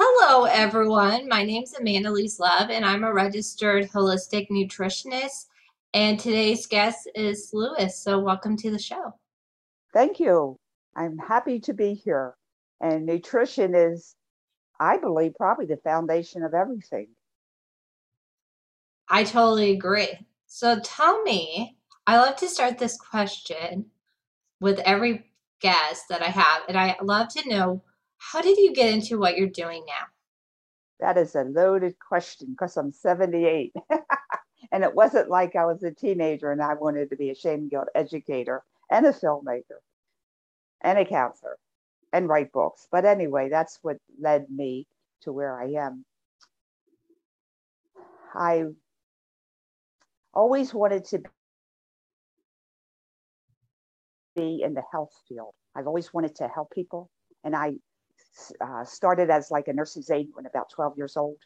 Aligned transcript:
Hello, 0.00 0.44
everyone. 0.44 1.26
My 1.26 1.42
name 1.42 1.64
is 1.64 1.74
Amanda 1.74 2.12
Lise 2.12 2.38
Love, 2.38 2.70
and 2.70 2.84
I'm 2.84 3.02
a 3.02 3.12
registered 3.12 3.90
holistic 3.90 4.48
nutritionist. 4.48 5.46
And 5.92 6.20
today's 6.20 6.66
guest 6.66 7.10
is 7.16 7.50
Lois. 7.52 7.98
So, 7.98 8.20
welcome 8.20 8.56
to 8.58 8.70
the 8.70 8.78
show. 8.78 9.12
Thank 9.92 10.20
you. 10.20 10.56
I'm 10.94 11.18
happy 11.18 11.58
to 11.58 11.74
be 11.74 11.94
here. 11.94 12.36
And 12.80 13.06
nutrition 13.06 13.74
is, 13.74 14.14
I 14.78 14.98
believe, 14.98 15.34
probably 15.34 15.66
the 15.66 15.78
foundation 15.78 16.44
of 16.44 16.54
everything. 16.54 17.08
I 19.08 19.24
totally 19.24 19.72
agree. 19.72 20.16
So, 20.46 20.78
tell 20.78 21.24
me, 21.24 21.76
I 22.06 22.18
love 22.18 22.36
to 22.36 22.48
start 22.48 22.78
this 22.78 22.96
question 22.96 23.86
with 24.60 24.78
every 24.78 25.32
guest 25.60 26.04
that 26.08 26.22
I 26.22 26.28
have, 26.28 26.62
and 26.68 26.78
I 26.78 26.94
love 27.02 27.30
to 27.30 27.48
know 27.48 27.82
how 28.18 28.42
did 28.42 28.58
you 28.58 28.72
get 28.72 28.92
into 28.92 29.18
what 29.18 29.36
you're 29.36 29.48
doing 29.48 29.84
now? 29.86 30.06
That 31.00 31.16
is 31.16 31.34
a 31.34 31.44
loaded 31.44 31.96
question 31.98 32.48
because 32.50 32.76
I'm 32.76 32.92
78. 32.92 33.72
and 34.72 34.84
it 34.84 34.94
wasn't 34.94 35.30
like 35.30 35.56
I 35.56 35.64
was 35.64 35.82
a 35.82 35.92
teenager 35.92 36.50
and 36.50 36.62
I 36.62 36.74
wanted 36.74 37.10
to 37.10 37.16
be 37.16 37.30
a 37.30 37.34
shame 37.34 37.68
guilt 37.68 37.88
educator 37.94 38.62
and 38.90 39.06
a 39.06 39.12
filmmaker 39.12 39.80
and 40.80 40.98
a 40.98 41.04
counselor 41.04 41.56
and 42.12 42.28
write 42.28 42.52
books. 42.52 42.88
But 42.90 43.04
anyway, 43.04 43.48
that's 43.48 43.78
what 43.82 43.98
led 44.20 44.50
me 44.50 44.86
to 45.22 45.32
where 45.32 45.60
I 45.60 45.72
am. 45.72 46.04
I 48.34 48.64
always 50.34 50.74
wanted 50.74 51.04
to 51.06 51.22
be 54.36 54.62
in 54.62 54.74
the 54.74 54.82
health 54.92 55.12
field. 55.28 55.54
I've 55.74 55.86
always 55.86 56.12
wanted 56.12 56.36
to 56.36 56.48
help 56.48 56.70
people. 56.70 57.10
And 57.44 57.54
I 57.54 57.74
uh, 58.60 58.84
started 58.84 59.30
as 59.30 59.50
like 59.50 59.68
a 59.68 59.72
nurse's 59.72 60.10
aide 60.10 60.28
when 60.34 60.46
about 60.46 60.70
12 60.70 60.96
years 60.96 61.16
old. 61.16 61.38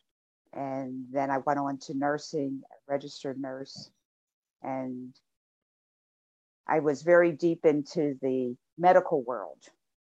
And 0.53 1.07
then 1.11 1.31
I 1.31 1.39
went 1.39 1.59
on 1.59 1.79
to 1.79 1.95
nursing, 1.95 2.63
registered 2.89 3.41
nurse. 3.41 3.91
And 4.63 5.15
I 6.67 6.81
was 6.81 7.03
very 7.03 7.33
deep 7.33 7.65
into 7.65 8.19
the 8.23 8.57
medical 8.79 9.23
world 9.23 9.59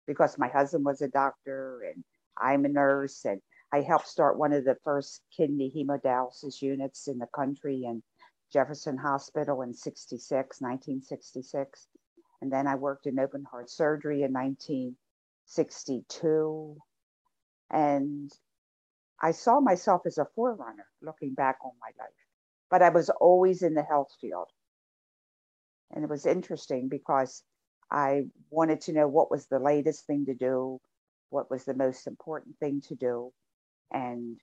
because 0.06 0.38
my 0.38 0.48
husband 0.48 0.84
was 0.84 1.02
a 1.02 1.08
doctor 1.08 1.82
and 1.82 2.04
I'm 2.36 2.64
a 2.64 2.68
nurse. 2.68 3.24
And 3.24 3.40
I 3.72 3.80
helped 3.80 4.08
start 4.08 4.38
one 4.38 4.52
of 4.52 4.64
the 4.64 4.76
first 4.84 5.22
kidney 5.36 5.72
hemodialysis 5.74 6.62
units 6.62 7.08
in 7.08 7.18
the 7.18 7.26
country 7.34 7.84
in 7.84 8.02
Jefferson 8.52 8.96
Hospital 8.96 9.62
in 9.62 9.74
66, 9.74 10.60
1966. 10.60 11.88
And 12.42 12.52
then 12.52 12.66
I 12.66 12.74
worked 12.76 13.06
in 13.06 13.18
open 13.18 13.44
heart 13.44 13.70
surgery 13.70 14.22
in 14.22 14.32
19. 14.32 14.96
62. 15.46 16.76
And 17.70 18.30
I 19.20 19.30
saw 19.30 19.60
myself 19.60 20.02
as 20.06 20.18
a 20.18 20.26
forerunner 20.34 20.86
looking 21.00 21.34
back 21.34 21.58
on 21.64 21.72
my 21.80 21.90
life, 21.98 22.12
but 22.70 22.82
I 22.82 22.90
was 22.90 23.08
always 23.10 23.62
in 23.62 23.74
the 23.74 23.82
health 23.82 24.12
field. 24.20 24.48
And 25.92 26.04
it 26.04 26.10
was 26.10 26.26
interesting 26.26 26.88
because 26.88 27.42
I 27.90 28.26
wanted 28.50 28.80
to 28.82 28.92
know 28.92 29.08
what 29.08 29.30
was 29.30 29.46
the 29.46 29.58
latest 29.58 30.06
thing 30.06 30.26
to 30.26 30.34
do, 30.34 30.80
what 31.30 31.50
was 31.50 31.64
the 31.64 31.74
most 31.74 32.06
important 32.06 32.58
thing 32.58 32.82
to 32.88 32.94
do. 32.94 33.32
And 33.92 34.38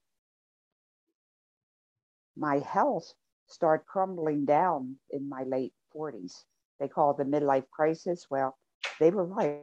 my 2.36 2.60
health 2.60 3.14
started 3.48 3.86
crumbling 3.86 4.46
down 4.46 4.96
in 5.12 5.30
my 5.30 5.44
late 5.44 5.74
40s. 5.96 6.46
They 6.80 6.88
call 6.88 7.12
it 7.12 7.18
the 7.18 7.26
midlife 7.26 7.70
crisis. 7.70 8.28
Well, 8.30 8.58
they 9.00 9.12
were 9.12 9.26
right. 9.26 9.60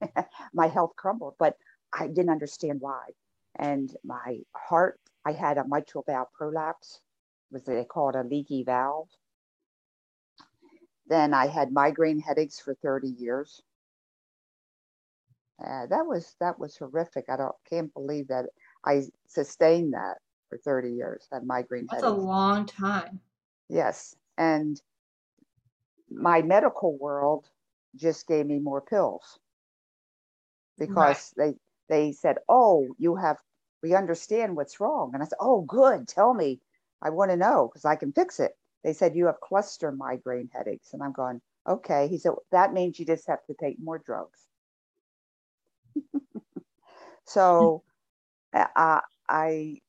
my 0.52 0.66
health 0.68 0.94
crumbled, 0.96 1.34
but 1.38 1.56
I 1.92 2.06
didn't 2.08 2.30
understand 2.30 2.80
why. 2.80 3.10
And 3.58 3.94
my 4.04 4.40
heart, 4.54 5.00
I 5.24 5.32
had 5.32 5.58
a 5.58 5.66
mitral 5.66 6.04
valve 6.06 6.28
prolapse, 6.32 7.00
was 7.50 7.64
they 7.64 7.84
call 7.84 8.10
it 8.10 8.16
a 8.16 8.22
leaky 8.22 8.62
valve. 8.64 9.08
Then 11.06 11.32
I 11.34 11.46
had 11.46 11.72
migraine 11.72 12.20
headaches 12.20 12.60
for 12.60 12.74
30 12.74 13.08
years. 13.08 13.62
Uh, 15.64 15.86
that 15.86 16.06
was 16.06 16.36
that 16.40 16.58
was 16.58 16.76
horrific. 16.76 17.24
I 17.28 17.36
don't 17.36 17.54
can't 17.68 17.92
believe 17.92 18.28
that 18.28 18.46
I 18.84 19.02
sustained 19.26 19.94
that 19.94 20.18
for 20.48 20.58
30 20.58 20.92
years. 20.92 21.26
That 21.30 21.44
migraine 21.44 21.88
That's 21.90 22.02
headaches. 22.02 22.12
a 22.22 22.26
long 22.26 22.66
time. 22.66 23.20
Yes, 23.68 24.14
and 24.36 24.80
my 26.10 26.42
medical 26.42 26.96
world 26.98 27.50
just 27.96 28.26
gave 28.26 28.46
me 28.46 28.58
more 28.58 28.80
pills 28.80 29.38
because 30.78 31.32
right. 31.36 31.36
they 31.36 31.54
they 31.88 32.12
said, 32.12 32.38
"Oh, 32.48 32.94
you 32.98 33.16
have 33.16 33.38
we 33.82 33.94
understand 33.94 34.56
what's 34.56 34.80
wrong." 34.80 35.12
And 35.14 35.22
I 35.22 35.26
said, 35.26 35.38
"Oh, 35.40 35.62
good. 35.62 36.08
Tell 36.08 36.34
me. 36.34 36.60
I 37.02 37.10
want 37.10 37.30
to 37.30 37.36
know 37.36 37.68
because 37.68 37.84
I 37.84 37.96
can 37.96 38.12
fix 38.12 38.40
it." 38.40 38.52
They 38.84 38.92
said 38.92 39.16
you 39.16 39.26
have 39.26 39.40
cluster 39.40 39.92
migraine 39.92 40.50
headaches, 40.52 40.92
and 40.94 41.02
I'm 41.02 41.12
going, 41.12 41.40
"Okay." 41.68 42.08
He 42.08 42.18
said 42.18 42.32
that 42.52 42.72
means 42.72 42.98
you 42.98 43.06
just 43.06 43.26
have 43.28 43.44
to 43.46 43.54
take 43.54 43.78
more 43.80 43.98
drugs. 43.98 44.40
so, 47.24 47.82
uh, 48.54 49.00
I 49.28 49.80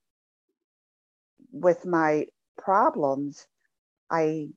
with 1.52 1.86
my 1.86 2.28
problems, 2.58 3.48
I 4.10 4.50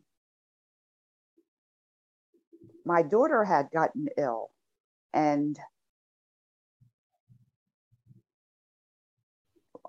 my 2.85 3.03
daughter 3.03 3.45
had 3.45 3.71
gotten 3.71 4.09
ill 4.19 4.51
and 5.13 5.59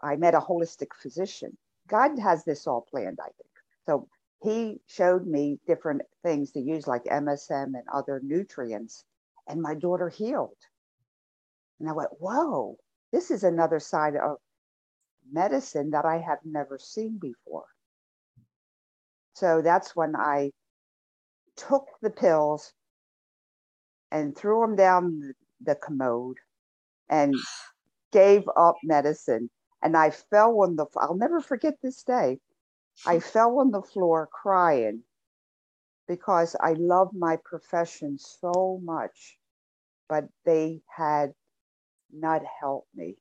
I 0.04 0.18
met 0.18 0.36
a 0.36 0.40
holistic 0.40 0.90
physician. 1.02 1.58
God 1.88 2.20
has 2.20 2.44
this 2.44 2.68
all 2.68 2.86
planned, 2.90 3.20
I 3.22 3.28
think. 3.28 3.50
So 3.86 4.08
he 4.42 4.82
showed 4.88 5.26
me 5.26 5.60
different 5.66 6.02
things 6.24 6.52
to 6.52 6.60
use, 6.60 6.88
like 6.88 7.06
MSM 7.06 7.68
and 7.68 7.84
other 7.92 8.22
nutrients, 8.24 9.06
and 9.48 9.62
my 9.62 9.74
daughter 9.74 10.10
healed. 10.10 10.58
And 11.80 11.90
I 11.90 11.94
went, 11.94 12.10
whoa, 12.20 12.78
this 13.12 13.32
is 13.32 13.44
another 13.44 13.80
side 13.80 14.16
of 14.16 14.38
medicine 15.32 15.92
that 15.92 16.06
I 16.06 16.18
have 16.18 16.40
never 16.44 16.78
seen 16.78 17.18
before. 17.20 17.66
So 19.36 19.62
that's 19.62 19.96
when 19.96 20.16
I 20.16 20.52
took 21.56 21.88
the 22.02 22.10
pills 22.10 22.74
and 24.12 24.36
threw 24.36 24.62
them 24.62 24.76
down 24.76 25.34
the 25.62 25.76
commode 25.76 26.38
and 27.10 27.36
gave 28.12 28.44
up 28.56 28.76
medicine 28.84 29.50
and 29.84 29.98
I 29.98 30.12
fell 30.12 30.62
on 30.62 30.78
the, 30.78 30.86
I'll 30.98 31.16
never 31.16 31.42
forget 31.42 31.82
this 31.82 32.04
day. 32.04 32.40
I 33.06 33.20
fell 33.20 33.60
on 33.60 33.72
the 33.72 33.82
floor 33.82 34.30
crying 34.32 35.04
because 36.08 36.56
I 36.60 36.74
love 36.74 37.14
my 37.14 37.38
profession 37.38 38.18
so 38.18 38.80
much, 38.84 39.38
but 40.10 40.26
they 40.46 40.82
had 40.96 41.34
not 42.12 42.42
helped 42.60 42.96
me. 42.96 43.18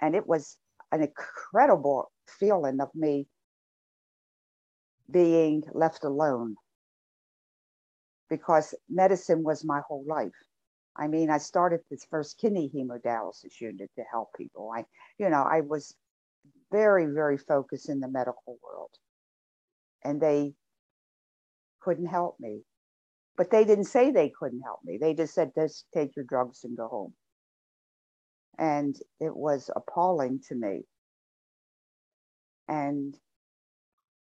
And 0.01 0.15
it 0.15 0.27
was 0.27 0.57
an 0.91 1.01
incredible 1.01 2.11
feeling 2.27 2.79
of 2.79 2.93
me 2.95 3.27
being 5.11 5.63
left 5.73 6.03
alone 6.03 6.55
because 8.29 8.73
medicine 8.89 9.43
was 9.43 9.65
my 9.65 9.81
whole 9.87 10.05
life. 10.07 10.31
I 10.95 11.07
mean, 11.07 11.29
I 11.29 11.37
started 11.37 11.81
this 11.89 12.05
first 12.09 12.37
kidney 12.37 12.71
hemodialysis 12.73 13.59
unit 13.59 13.89
to 13.95 14.03
help 14.11 14.29
people. 14.37 14.71
I, 14.75 14.85
you 15.17 15.29
know, 15.29 15.43
I 15.43 15.61
was 15.61 15.95
very, 16.71 17.05
very 17.05 17.37
focused 17.37 17.89
in 17.89 17.99
the 17.99 18.07
medical 18.07 18.57
world 18.63 18.91
and 20.03 20.21
they 20.21 20.53
couldn't 21.81 22.07
help 22.07 22.37
me. 22.39 22.61
But 23.37 23.49
they 23.49 23.65
didn't 23.65 23.85
say 23.85 24.11
they 24.11 24.31
couldn't 24.37 24.61
help 24.61 24.79
me. 24.83 24.97
They 24.99 25.13
just 25.13 25.33
said, 25.33 25.51
just 25.55 25.85
take 25.93 26.15
your 26.15 26.25
drugs 26.25 26.63
and 26.63 26.77
go 26.77 26.87
home. 26.87 27.13
And 28.57 28.95
it 29.19 29.35
was 29.35 29.69
appalling 29.75 30.41
to 30.49 30.55
me. 30.55 30.81
And 32.67 33.17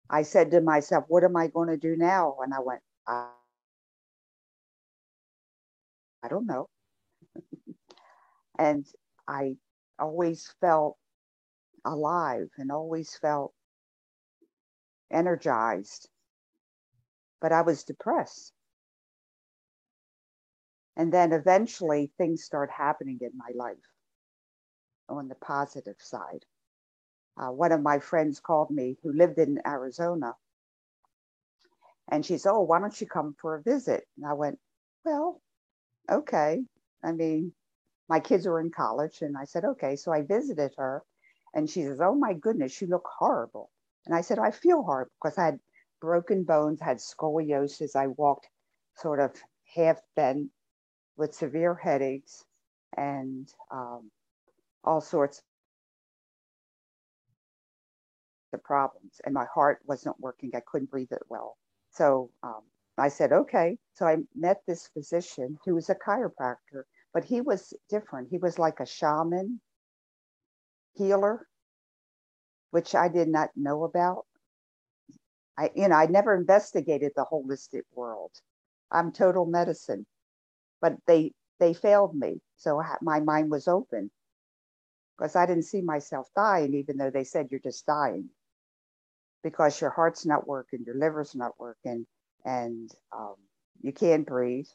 I 0.09 0.23
said 0.23 0.51
to 0.53 0.61
myself, 0.61 1.05
what 1.09 1.25
am 1.25 1.37
I 1.37 1.49
going 1.49 1.69
to 1.69 1.77
do 1.77 1.97
now? 1.97 2.37
And 2.43 2.55
I 2.55 2.61
went, 2.61 2.81
I, 3.07 3.29
I 6.23 6.29
don't 6.29 6.47
know. 6.47 6.69
and 8.59 8.87
I 9.27 9.57
always 9.99 10.53
felt 10.61 10.97
alive 11.85 12.49
and 12.59 12.71
always 12.71 13.17
felt 13.17 13.53
energized, 15.11 16.09
but 17.41 17.53
I 17.53 17.63
was 17.63 17.85
depressed. 17.85 18.53
And 20.97 21.13
then 21.13 21.33
eventually 21.33 22.13
things 22.17 22.45
start 22.45 22.71
happening 22.71 23.19
in 23.21 23.33
my 23.37 23.51
life 23.55 23.77
on 25.09 25.29
the 25.29 25.35
positive 25.35 25.97
side. 25.99 26.45
Uh, 27.37 27.51
one 27.51 27.73
of 27.73 27.83
my 27.83 27.99
friends 27.99 28.41
called 28.41 28.71
me 28.71 28.97
who 29.03 29.13
lived 29.13 29.39
in 29.39 29.61
Arizona. 29.67 30.35
And 32.09 32.25
she 32.25 32.39
said, 32.39 32.53
Oh, 32.53 32.63
why 32.63 32.81
don't 32.81 33.01
you 33.01 33.07
come 33.07 33.35
for 33.41 33.57
a 33.57 33.63
visit? 33.63 34.07
And 34.17 34.27
I 34.27 34.35
went, 34.35 34.59
Well, 35.05 35.41
okay. 36.11 36.65
I 37.05 37.13
mean, 37.13 37.53
my 38.09 38.21
kids 38.21 38.47
were 38.47 38.61
in 38.61 38.71
college. 38.71 39.23
And 39.23 39.37
I 39.37 39.45
said, 39.45 39.65
Okay. 39.65 39.97
So 39.97 40.13
I 40.13 40.23
visited 40.23 40.73
her. 40.79 41.05
And 41.55 41.69
she 41.69 41.83
says, 41.83 42.01
Oh 42.01 42.15
my 42.15 42.35
goodness, 42.35 42.81
you 42.81 42.87
look 42.87 43.07
horrible. 43.19 43.71
And 44.07 44.15
I 44.15 44.21
said, 44.21 44.39
I 44.39 44.51
feel 44.53 44.83
horrible 44.83 45.13
because 45.23 45.39
I 45.39 45.47
had 45.47 45.61
broken 46.01 46.45
bones, 46.45 46.81
had 46.81 46.99
scoliosis. 46.99 47.97
I 47.97 48.09
walked 48.09 48.49
sort 48.97 49.21
of 49.21 49.33
half 49.75 50.01
bent 50.15 50.51
with 51.17 51.35
severe 51.35 51.75
headaches 51.75 52.45
and 52.97 53.53
um, 53.71 54.11
all 54.85 55.01
sorts 55.01 55.43
of 58.57 58.65
problems. 58.65 59.21
And 59.25 59.33
my 59.33 59.47
heart 59.55 59.79
wasn't 59.87 60.19
working. 60.21 60.51
I 60.55 60.61
couldn't 60.67 60.91
breathe 60.91 61.13
it 61.13 61.23
well. 61.29 61.57
So 61.93 62.31
um, 62.43 62.63
I 62.99 63.09
said, 63.09 63.33
okay. 63.33 63.79
So 63.95 64.07
I 64.07 64.17
met 64.35 64.63
this 64.67 64.89
physician 64.89 65.59
who 65.65 65.75
was 65.75 65.89
a 65.91 65.95
chiropractor, 65.95 66.85
but 67.15 67.25
he 67.25 67.41
was 67.41 67.73
different. 67.89 68.29
He 68.31 68.39
was 68.39 68.59
like 68.59 68.81
a 68.81 68.87
shaman 68.87 69.61
healer, 70.95 71.47
which 72.71 72.95
I 72.95 73.09
did 73.09 73.29
not 73.29 73.51
know 73.57 73.85
about. 73.85 74.27
I, 75.59 75.71
you 75.75 75.89
know, 75.89 75.97
I 75.97 76.07
never 76.07 76.35
investigated 76.35 77.13
the 77.17 77.25
holistic 77.31 77.83
world. 77.95 78.33
I'm 78.91 79.13
total 79.13 79.47
medicine, 79.47 80.07
but 80.81 80.97
they 81.07 81.33
they 81.59 81.73
failed 81.73 82.15
me. 82.15 82.41
So 82.57 82.83
my 83.01 83.21
mind 83.21 83.51
was 83.51 83.67
open 83.67 84.11
because 85.17 85.35
I 85.35 85.47
didn't 85.47 85.65
see 85.65 85.81
myself 85.81 86.29
dying, 86.37 86.75
even 86.75 86.99
though 86.99 87.11
they 87.11 87.25
said 87.25 87.49
you're 87.51 87.61
just 87.61 87.87
dying 87.87 88.29
because 89.43 89.81
your 89.81 89.91
heart's 89.91 90.27
not 90.27 90.47
working, 90.47 90.85
your 90.87 90.97
liver's 90.97 91.35
not 91.35 91.53
working, 91.59 92.07
and 92.45 92.91
um, 93.17 93.37
you 93.83 93.93
can't 93.93 94.27
breathe, 94.27 94.69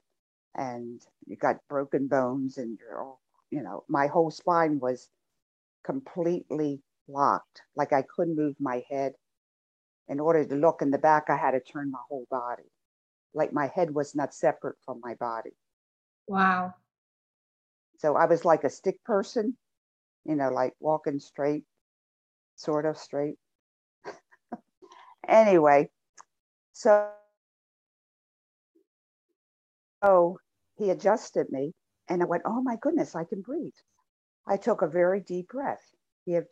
and 0.56 1.02
you 1.28 1.36
got 1.36 1.68
broken 1.69 2.08
bones, 2.08 2.58
and 2.58 2.78
you're 2.80 3.02
all, 3.02 3.22
you 3.50 3.62
know, 3.62 3.84
my 3.90 4.08
whole 4.08 4.31
spine 4.31 4.80
was 4.80 5.10
completely 5.84 6.81
locked. 7.08 7.62
Like 7.75 7.94
I 7.94 8.04
couldn't 8.04 8.36
move 8.36 8.56
my 8.60 8.84
head. 8.90 9.13
In 10.08 10.19
order 10.19 10.44
to 10.44 10.56
look 10.56 10.81
in 10.81 10.92
the 10.92 10.98
back, 10.98 11.30
I 11.30 11.38
had 11.38 11.52
to 11.52 11.60
turn 11.60 11.92
my 11.92 12.00
whole 12.10 12.28
body. 12.30 12.69
Like 13.34 13.54
my 13.54 13.68
head 13.68 13.94
was 13.94 14.16
not 14.16 14.34
separate 14.34 14.75
from 14.86 15.00
my 15.02 15.16
body. 15.16 15.52
Wow. 16.28 16.74
So 18.00 18.16
I 18.16 18.25
was 18.25 18.44
like 18.44 18.63
a 18.63 18.69
stick 18.69 19.04
person, 19.04 19.56
you 20.25 20.36
know, 20.36 20.50
like 20.50 20.74
walking 20.80 21.19
straight, 21.19 21.63
sort 22.56 22.86
of 22.86 22.98
straight. 22.98 23.38
Anyway, 25.31 25.89
so 26.74 27.10
oh, 30.01 30.38
he 30.75 30.89
adjusted 30.89 31.48
me 31.51 31.74
and 32.10 32.22
I 32.22 32.25
went, 32.25 32.44
oh 32.45 32.62
my 32.62 32.75
goodness, 32.81 33.16
I 33.16 33.24
can 33.24 33.42
breathe. 33.42 33.74
I 34.48 34.57
took 34.57 34.81
a 34.81 34.88
very 34.88 35.22
deep 35.22 35.50
breath. 35.50 35.83
He, 36.25 36.33
had, 36.33 36.45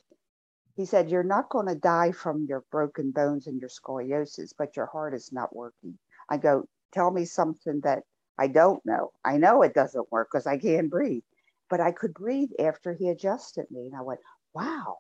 he 0.76 0.86
said, 0.86 1.10
you're 1.10 1.24
not 1.24 1.50
going 1.50 1.68
to 1.68 1.76
die 1.76 2.12
from 2.12 2.46
your 2.48 2.64
broken 2.72 3.12
bones 3.12 3.48
and 3.48 3.60
your 3.60 3.70
scoliosis, 3.70 4.54
but 4.58 4.76
your 4.76 4.86
heart 4.86 5.14
is 5.14 5.32
not 5.34 5.56
working. 5.56 5.98
I 6.30 6.38
go, 6.38 6.66
tell 6.94 7.12
me 7.12 7.26
something 7.26 7.82
that 7.82 8.04
I 8.38 8.48
don't 8.48 8.84
know. 8.86 9.12
I 9.26 9.38
know 9.38 9.64
it 9.64 9.74
doesn't 9.74 10.12
work 10.12 10.30
because 10.32 10.48
I 10.48 10.58
can't 10.58 10.90
breathe, 10.90 11.24
but 11.70 11.82
I 11.82 11.92
could 11.92 12.14
breathe 12.14 12.52
after 12.60 12.94
he 12.94 13.10
adjusted 13.10 13.66
me. 13.70 13.88
And 13.88 13.96
I 13.96 14.02
went, 14.02 14.22
wow, 14.54 14.98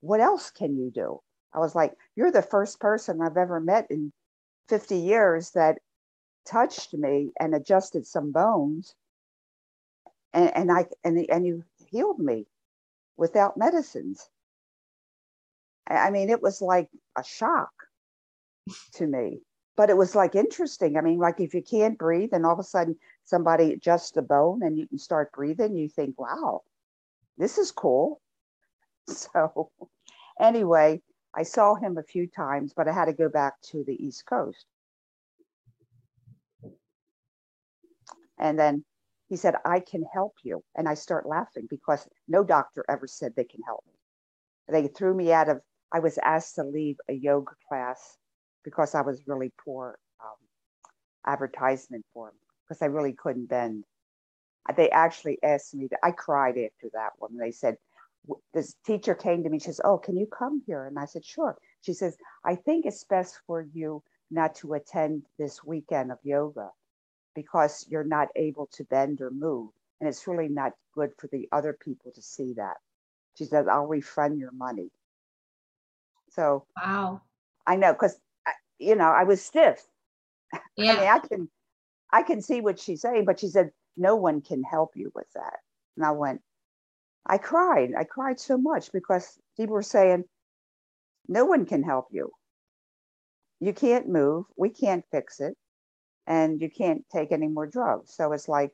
what 0.00 0.20
else 0.20 0.50
can 0.50 0.76
you 0.76 0.90
do? 0.90 1.20
I 1.54 1.58
was 1.58 1.74
like, 1.74 1.94
you're 2.16 2.32
the 2.32 2.42
first 2.42 2.80
person 2.80 3.20
I've 3.20 3.36
ever 3.36 3.60
met 3.60 3.90
in 3.90 4.12
50 4.68 4.96
years 4.96 5.50
that 5.50 5.78
touched 6.46 6.94
me 6.94 7.32
and 7.38 7.54
adjusted 7.54 8.06
some 8.06 8.32
bones. 8.32 8.94
And, 10.32 10.56
and 10.56 10.72
I 10.72 10.86
and, 11.04 11.18
and 11.30 11.46
you 11.46 11.64
healed 11.90 12.18
me 12.18 12.46
without 13.16 13.56
medicines. 13.56 14.28
I 15.86 16.10
mean, 16.10 16.30
it 16.30 16.40
was 16.40 16.62
like 16.62 16.88
a 17.18 17.24
shock 17.24 17.70
to 18.94 19.06
me 19.06 19.42
but 19.76 19.90
it 19.90 19.96
was 19.96 20.14
like 20.14 20.34
interesting. 20.34 20.96
I 20.96 21.00
mean, 21.00 21.18
like 21.18 21.40
if 21.40 21.54
you 21.54 21.62
can't 21.62 21.98
breathe 21.98 22.30
and 22.32 22.44
all 22.44 22.52
of 22.52 22.58
a 22.58 22.64
sudden 22.64 22.96
somebody 23.24 23.72
adjusts 23.72 24.12
the 24.12 24.22
bone 24.22 24.62
and 24.62 24.76
you 24.76 24.86
can 24.86 24.98
start 24.98 25.32
breathing, 25.32 25.76
you 25.76 25.88
think, 25.88 26.20
wow, 26.20 26.62
this 27.38 27.58
is 27.58 27.70
cool. 27.70 28.20
So, 29.08 29.72
anyway, 30.40 31.02
I 31.34 31.44
saw 31.44 31.74
him 31.74 31.96
a 31.96 32.02
few 32.02 32.26
times, 32.26 32.72
but 32.74 32.88
I 32.88 32.92
had 32.92 33.06
to 33.06 33.12
go 33.12 33.28
back 33.28 33.54
to 33.70 33.84
the 33.84 33.94
East 34.04 34.26
Coast. 34.26 34.66
And 38.38 38.58
then 38.58 38.84
he 39.28 39.36
said, 39.36 39.54
I 39.64 39.80
can 39.80 40.04
help 40.12 40.34
you. 40.42 40.62
And 40.74 40.88
I 40.88 40.94
start 40.94 41.26
laughing 41.26 41.66
because 41.70 42.06
no 42.28 42.44
doctor 42.44 42.84
ever 42.88 43.06
said 43.06 43.32
they 43.34 43.44
can 43.44 43.62
help 43.64 43.84
me. 43.86 43.94
They 44.68 44.88
threw 44.88 45.14
me 45.14 45.32
out 45.32 45.48
of, 45.48 45.60
I 45.92 46.00
was 46.00 46.18
asked 46.18 46.56
to 46.56 46.64
leave 46.64 46.96
a 47.08 47.14
yoga 47.14 47.52
class 47.68 48.16
because 48.64 48.94
I 48.94 49.02
was 49.02 49.26
really 49.26 49.52
poor 49.64 49.98
um, 50.20 50.36
advertisement 51.26 52.04
for 52.12 52.28
them 52.28 52.36
because 52.66 52.82
I 52.82 52.86
really 52.86 53.12
couldn't 53.14 53.48
bend. 53.48 53.84
They 54.76 54.90
actually 54.90 55.38
asked 55.42 55.74
me 55.74 55.88
to, 55.88 55.96
I 56.02 56.12
cried 56.12 56.56
after 56.58 56.90
that 56.92 57.10
one. 57.18 57.36
They 57.36 57.50
said, 57.50 57.76
this 58.54 58.74
teacher 58.86 59.14
came 59.14 59.42
to 59.42 59.50
me, 59.50 59.58
she 59.58 59.66
says, 59.66 59.80
Oh, 59.84 59.98
can 59.98 60.16
you 60.16 60.26
come 60.26 60.62
here? 60.66 60.86
And 60.86 60.98
I 60.98 61.04
said, 61.06 61.24
Sure. 61.24 61.56
She 61.80 61.92
says, 61.92 62.16
I 62.44 62.54
think 62.54 62.86
it's 62.86 63.04
best 63.04 63.40
for 63.46 63.66
you 63.72 64.02
not 64.30 64.54
to 64.56 64.74
attend 64.74 65.22
this 65.38 65.62
weekend 65.64 66.10
of 66.10 66.18
yoga 66.22 66.70
because 67.34 67.86
you're 67.88 68.04
not 68.04 68.28
able 68.36 68.68
to 68.72 68.84
bend 68.84 69.20
or 69.20 69.30
move. 69.30 69.70
And 70.00 70.08
it's 70.08 70.26
really 70.26 70.48
not 70.48 70.72
good 70.94 71.10
for 71.18 71.28
the 71.28 71.48
other 71.52 71.76
people 71.80 72.12
to 72.12 72.22
see 72.22 72.54
that. 72.54 72.76
She 73.36 73.44
says, 73.44 73.66
I'll 73.68 73.86
refund 73.86 74.38
your 74.38 74.52
money. 74.52 74.90
So, 76.30 76.66
wow. 76.82 77.20
I 77.66 77.76
know 77.76 77.92
because 77.92 78.16
uh, 78.46 78.52
you 78.78 78.94
know, 78.94 79.08
I 79.08 79.24
was 79.24 79.42
stiff. 79.42 79.82
Yeah. 80.76 80.92
I 80.92 80.96
mean, 80.96 81.08
I 81.08 81.18
can, 81.18 81.48
I 82.12 82.22
can 82.22 82.42
see 82.42 82.60
what 82.60 82.78
she's 82.78 83.02
saying, 83.02 83.24
but 83.24 83.40
she 83.40 83.48
said, 83.48 83.70
no 83.96 84.16
one 84.16 84.40
can 84.40 84.62
help 84.62 84.92
you 84.96 85.12
with 85.14 85.26
that. 85.34 85.58
And 85.96 86.04
I 86.04 86.12
went, 86.12 86.40
I 87.26 87.38
cried. 87.38 87.90
I 87.98 88.04
cried 88.04 88.40
so 88.40 88.58
much 88.58 88.92
because 88.92 89.38
people 89.56 89.74
were 89.74 89.82
saying, 89.82 90.24
no 91.28 91.44
one 91.44 91.66
can 91.66 91.82
help 91.82 92.08
you. 92.10 92.30
You 93.60 93.72
can't 93.72 94.08
move. 94.08 94.46
We 94.56 94.70
can't 94.70 95.04
fix 95.10 95.40
it. 95.40 95.56
And 96.26 96.60
you 96.60 96.70
can't 96.70 97.04
take 97.12 97.32
any 97.32 97.48
more 97.48 97.66
drugs. 97.66 98.14
So 98.14 98.32
it's 98.32 98.48
like, 98.48 98.72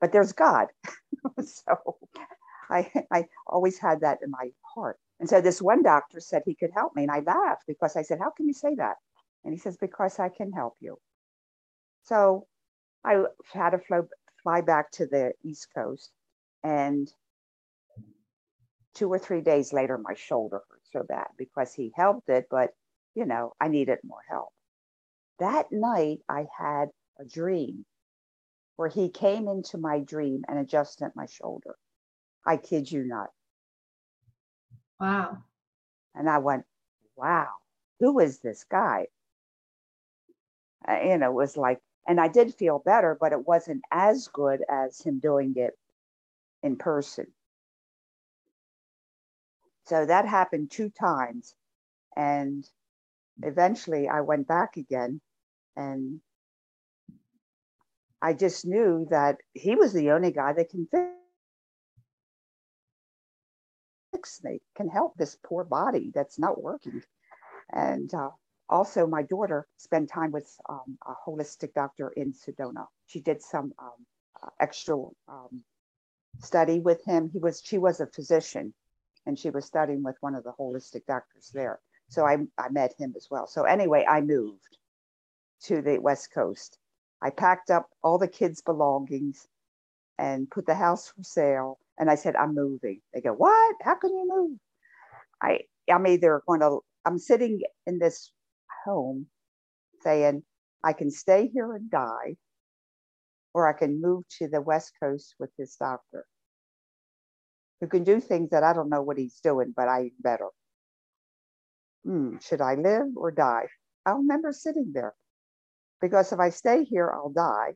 but 0.00 0.12
there's 0.12 0.32
God. 0.32 0.68
so 1.44 1.98
I, 2.70 2.90
I 3.12 3.26
always 3.46 3.78
had 3.78 4.00
that 4.00 4.18
in 4.22 4.30
my 4.30 4.50
heart. 4.74 4.98
And 5.20 5.28
so 5.28 5.40
this 5.40 5.62
one 5.62 5.82
doctor 5.82 6.20
said 6.20 6.42
he 6.44 6.54
could 6.54 6.70
help 6.74 6.94
me. 6.94 7.02
And 7.02 7.10
I 7.10 7.20
laughed 7.20 7.64
because 7.66 7.96
I 7.96 8.02
said, 8.02 8.18
How 8.20 8.30
can 8.30 8.46
you 8.46 8.52
say 8.52 8.74
that? 8.76 8.96
And 9.44 9.54
he 9.54 9.58
says, 9.58 9.76
Because 9.78 10.18
I 10.18 10.28
can 10.28 10.52
help 10.52 10.74
you. 10.80 10.98
So 12.04 12.46
I 13.04 13.24
had 13.52 13.74
a 13.74 13.78
fly, 13.78 14.00
fly 14.46 14.60
back 14.60 14.92
to 14.92 15.06
the 15.06 15.32
East 15.42 15.66
Coast. 15.74 16.12
And 16.62 17.12
two 18.94 19.08
or 19.12 19.18
three 19.18 19.40
days 19.40 19.72
later, 19.72 19.98
my 19.98 20.14
shoulder 20.14 20.62
hurt 20.70 20.82
so 20.92 21.02
bad 21.02 21.26
because 21.36 21.74
he 21.74 21.92
helped 21.96 22.28
it, 22.28 22.46
but 22.48 22.70
you 23.16 23.26
know, 23.26 23.54
I 23.60 23.66
needed 23.66 23.98
more 24.04 24.22
help. 24.28 24.50
That 25.40 25.72
night, 25.72 26.18
I 26.28 26.46
had 26.56 26.90
a 27.18 27.24
dream 27.24 27.84
where 28.76 28.88
he 28.88 29.08
came 29.08 29.48
into 29.48 29.78
my 29.78 29.98
dream 29.98 30.44
and 30.46 30.60
adjusted 30.60 31.10
my 31.16 31.26
shoulder. 31.26 31.74
I 32.46 32.56
kid 32.56 32.88
you 32.88 33.02
not. 33.02 33.30
Wow. 35.00 35.38
And 36.14 36.30
I 36.30 36.38
went, 36.38 36.64
wow, 37.16 37.48
who 37.98 38.20
is 38.20 38.38
this 38.38 38.64
guy? 38.70 39.06
Uh, 40.86 41.00
you 41.04 41.18
know, 41.18 41.30
it 41.30 41.34
was 41.34 41.56
like, 41.56 41.80
and 42.06 42.20
I 42.20 42.28
did 42.28 42.54
feel 42.54 42.78
better, 42.78 43.16
but 43.20 43.32
it 43.32 43.46
wasn't 43.46 43.82
as 43.90 44.28
good 44.28 44.64
as 44.68 45.00
him 45.00 45.18
doing 45.18 45.54
it 45.56 45.76
in 46.62 46.76
person. 46.76 47.26
So 49.84 50.06
that 50.06 50.26
happened 50.26 50.70
two 50.70 50.90
times. 50.90 51.54
And 52.16 52.68
eventually 53.42 54.08
I 54.08 54.20
went 54.20 54.48
back 54.48 54.76
again 54.76 55.20
and 55.76 56.20
I 58.22 58.32
just 58.32 58.64
knew 58.64 59.06
that 59.10 59.38
he 59.52 59.76
was 59.76 59.92
the 59.92 60.10
only 60.10 60.32
guy 60.32 60.52
that 60.54 60.70
can 60.70 60.88
fix 64.12 64.42
me, 64.42 64.60
can 64.74 64.88
help 64.88 65.16
this 65.16 65.36
poor 65.44 65.64
body 65.64 66.10
that's 66.14 66.38
not 66.38 66.62
working. 66.62 67.02
And 67.72 68.12
uh, 68.14 68.30
also, 68.68 69.06
my 69.06 69.22
daughter 69.22 69.66
spent 69.76 70.08
time 70.08 70.32
with 70.32 70.48
um, 70.68 70.98
a 71.06 71.14
holistic 71.26 71.72
doctor 71.74 72.08
in 72.10 72.32
Sedona. 72.32 72.86
She 73.06 73.20
did 73.20 73.42
some 73.42 73.72
um, 73.78 74.06
uh, 74.42 74.48
extra 74.60 74.96
um, 75.28 75.62
study 76.40 76.80
with 76.80 77.04
him. 77.04 77.30
He 77.32 77.38
was 77.38 77.62
she 77.64 77.78
was 77.78 78.00
a 78.00 78.06
physician 78.06 78.74
and 79.24 79.38
she 79.38 79.50
was 79.50 79.64
studying 79.64 80.02
with 80.02 80.16
one 80.20 80.34
of 80.34 80.44
the 80.44 80.52
holistic 80.58 81.06
doctors 81.06 81.50
there. 81.52 81.80
So 82.08 82.24
I, 82.24 82.38
I 82.58 82.68
met 82.70 82.94
him 82.98 83.14
as 83.16 83.28
well. 83.30 83.46
So 83.46 83.64
anyway, 83.64 84.04
I 84.08 84.20
moved 84.20 84.78
to 85.64 85.82
the 85.82 85.98
West 85.98 86.32
Coast. 86.32 86.78
I 87.20 87.30
packed 87.30 87.70
up 87.70 87.88
all 88.02 88.18
the 88.18 88.28
kids' 88.28 88.62
belongings 88.62 89.48
and 90.18 90.50
put 90.50 90.66
the 90.66 90.74
house 90.74 91.08
for 91.08 91.22
sale. 91.22 91.78
And 91.98 92.10
I 92.10 92.14
said, 92.14 92.36
I'm 92.36 92.54
moving. 92.54 93.00
They 93.14 93.20
go, 93.20 93.32
What? 93.32 93.76
How 93.82 93.94
can 93.94 94.10
you 94.10 94.26
move? 94.28 94.58
I 95.42 95.60
I'm 95.90 96.06
either 96.06 96.42
going 96.46 96.60
to 96.60 96.80
I'm 97.04 97.18
sitting 97.18 97.60
in 97.86 97.98
this 97.98 98.32
home 98.86 99.26
saying, 100.02 100.42
I 100.82 100.92
can 100.92 101.10
stay 101.10 101.48
here 101.52 101.74
and 101.74 101.90
die, 101.90 102.36
or 103.52 103.68
I 103.68 103.72
can 103.72 104.00
move 104.00 104.24
to 104.38 104.48
the 104.48 104.60
West 104.60 104.92
Coast 105.02 105.34
with 105.38 105.50
this 105.58 105.76
doctor 105.76 106.24
who 107.80 107.88
can 107.88 108.04
do 108.04 108.20
things 108.20 108.50
that 108.50 108.62
I 108.62 108.72
don't 108.72 108.88
know 108.88 109.02
what 109.02 109.18
he's 109.18 109.40
doing, 109.40 109.74
but 109.76 109.88
I 109.88 110.10
better. 110.20 110.48
Hmm, 112.04 112.36
should 112.40 112.60
I 112.60 112.76
live 112.76 113.08
or 113.16 113.30
die? 113.30 113.66
I 114.06 114.12
remember 114.12 114.52
sitting 114.52 114.92
there 114.94 115.14
because 116.00 116.32
if 116.32 116.38
I 116.38 116.50
stay 116.50 116.84
here, 116.84 117.10
I'll 117.10 117.32
die. 117.32 117.74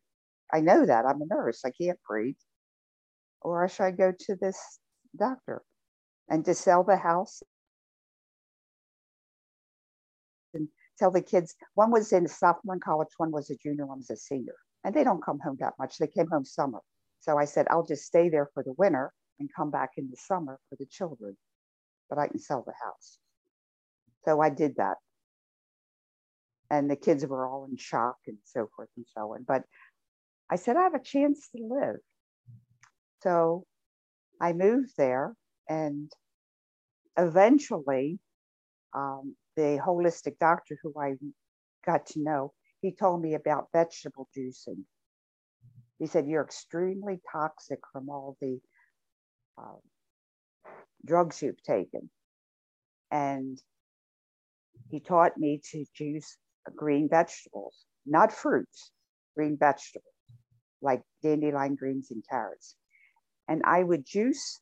I 0.52 0.60
know 0.60 0.86
that 0.86 1.04
I'm 1.04 1.20
a 1.20 1.26
nurse, 1.26 1.64
I 1.64 1.70
can't 1.70 1.98
breathe. 2.08 2.36
Or 3.42 3.66
should 3.68 3.84
I 3.84 3.90
go 3.90 4.12
to 4.12 4.36
this 4.36 4.58
doctor 5.16 5.62
and 6.28 6.44
to 6.44 6.54
sell 6.54 6.84
the 6.84 6.96
house 6.96 7.42
tell 11.00 11.10
the 11.10 11.22
kids? 11.22 11.54
One 11.74 11.90
was 11.90 12.12
in 12.12 12.28
sophomore 12.28 12.74
in 12.74 12.80
college, 12.80 13.08
one 13.16 13.32
was 13.32 13.50
a 13.50 13.56
junior, 13.56 13.86
one 13.86 13.98
was 13.98 14.10
a 14.10 14.16
senior. 14.16 14.54
And 14.84 14.94
they 14.94 15.04
don't 15.04 15.24
come 15.24 15.40
home 15.40 15.56
that 15.60 15.74
much. 15.78 15.98
They 15.98 16.06
came 16.06 16.28
home 16.28 16.44
summer. 16.44 16.78
So 17.20 17.38
I 17.38 17.44
said, 17.46 17.66
I'll 17.70 17.84
just 17.84 18.04
stay 18.04 18.28
there 18.28 18.48
for 18.54 18.62
the 18.62 18.74
winter 18.78 19.12
and 19.40 19.48
come 19.54 19.70
back 19.70 19.90
in 19.96 20.08
the 20.10 20.16
summer 20.16 20.58
for 20.68 20.76
the 20.76 20.86
children, 20.86 21.36
but 22.08 22.18
I 22.18 22.28
can 22.28 22.38
sell 22.38 22.62
the 22.64 22.74
house. 22.82 23.18
So 24.24 24.40
I 24.40 24.50
did 24.50 24.76
that. 24.76 24.96
And 26.70 26.88
the 26.88 26.96
kids 26.96 27.26
were 27.26 27.46
all 27.46 27.66
in 27.68 27.76
shock 27.76 28.16
and 28.28 28.38
so 28.44 28.68
forth 28.76 28.88
and 28.96 29.06
so 29.16 29.34
on. 29.34 29.44
But 29.46 29.64
I 30.50 30.56
said, 30.56 30.76
I 30.76 30.82
have 30.82 30.94
a 30.94 31.02
chance 31.02 31.48
to 31.56 31.62
live. 31.62 31.96
So 33.22 33.64
I 34.40 34.52
moved 34.52 34.92
there 34.96 35.34
and 35.68 36.10
eventually 37.18 38.18
um, 38.94 39.34
the 39.60 39.78
holistic 39.86 40.38
doctor 40.38 40.78
who 40.82 40.94
I 40.98 41.14
got 41.84 42.06
to 42.06 42.22
know, 42.22 42.52
he 42.80 42.94
told 42.94 43.20
me 43.20 43.34
about 43.34 43.68
vegetable 43.72 44.28
juicing. 44.36 44.84
He 45.98 46.06
said, 46.06 46.26
You're 46.26 46.44
extremely 46.44 47.20
toxic 47.30 47.80
from 47.92 48.08
all 48.08 48.36
the 48.40 48.58
um, 49.58 49.80
drugs 51.04 51.42
you've 51.42 51.62
taken. 51.62 52.08
And 53.10 53.60
he 54.90 55.00
taught 55.00 55.36
me 55.36 55.60
to 55.72 55.84
juice 55.94 56.38
green 56.74 57.08
vegetables, 57.08 57.84
not 58.06 58.32
fruits, 58.32 58.92
green 59.36 59.58
vegetables 59.58 60.04
like 60.82 61.02
dandelion 61.22 61.74
greens 61.74 62.10
and 62.10 62.24
carrots. 62.28 62.76
And 63.48 63.62
I 63.64 63.82
would 63.82 64.06
juice, 64.06 64.60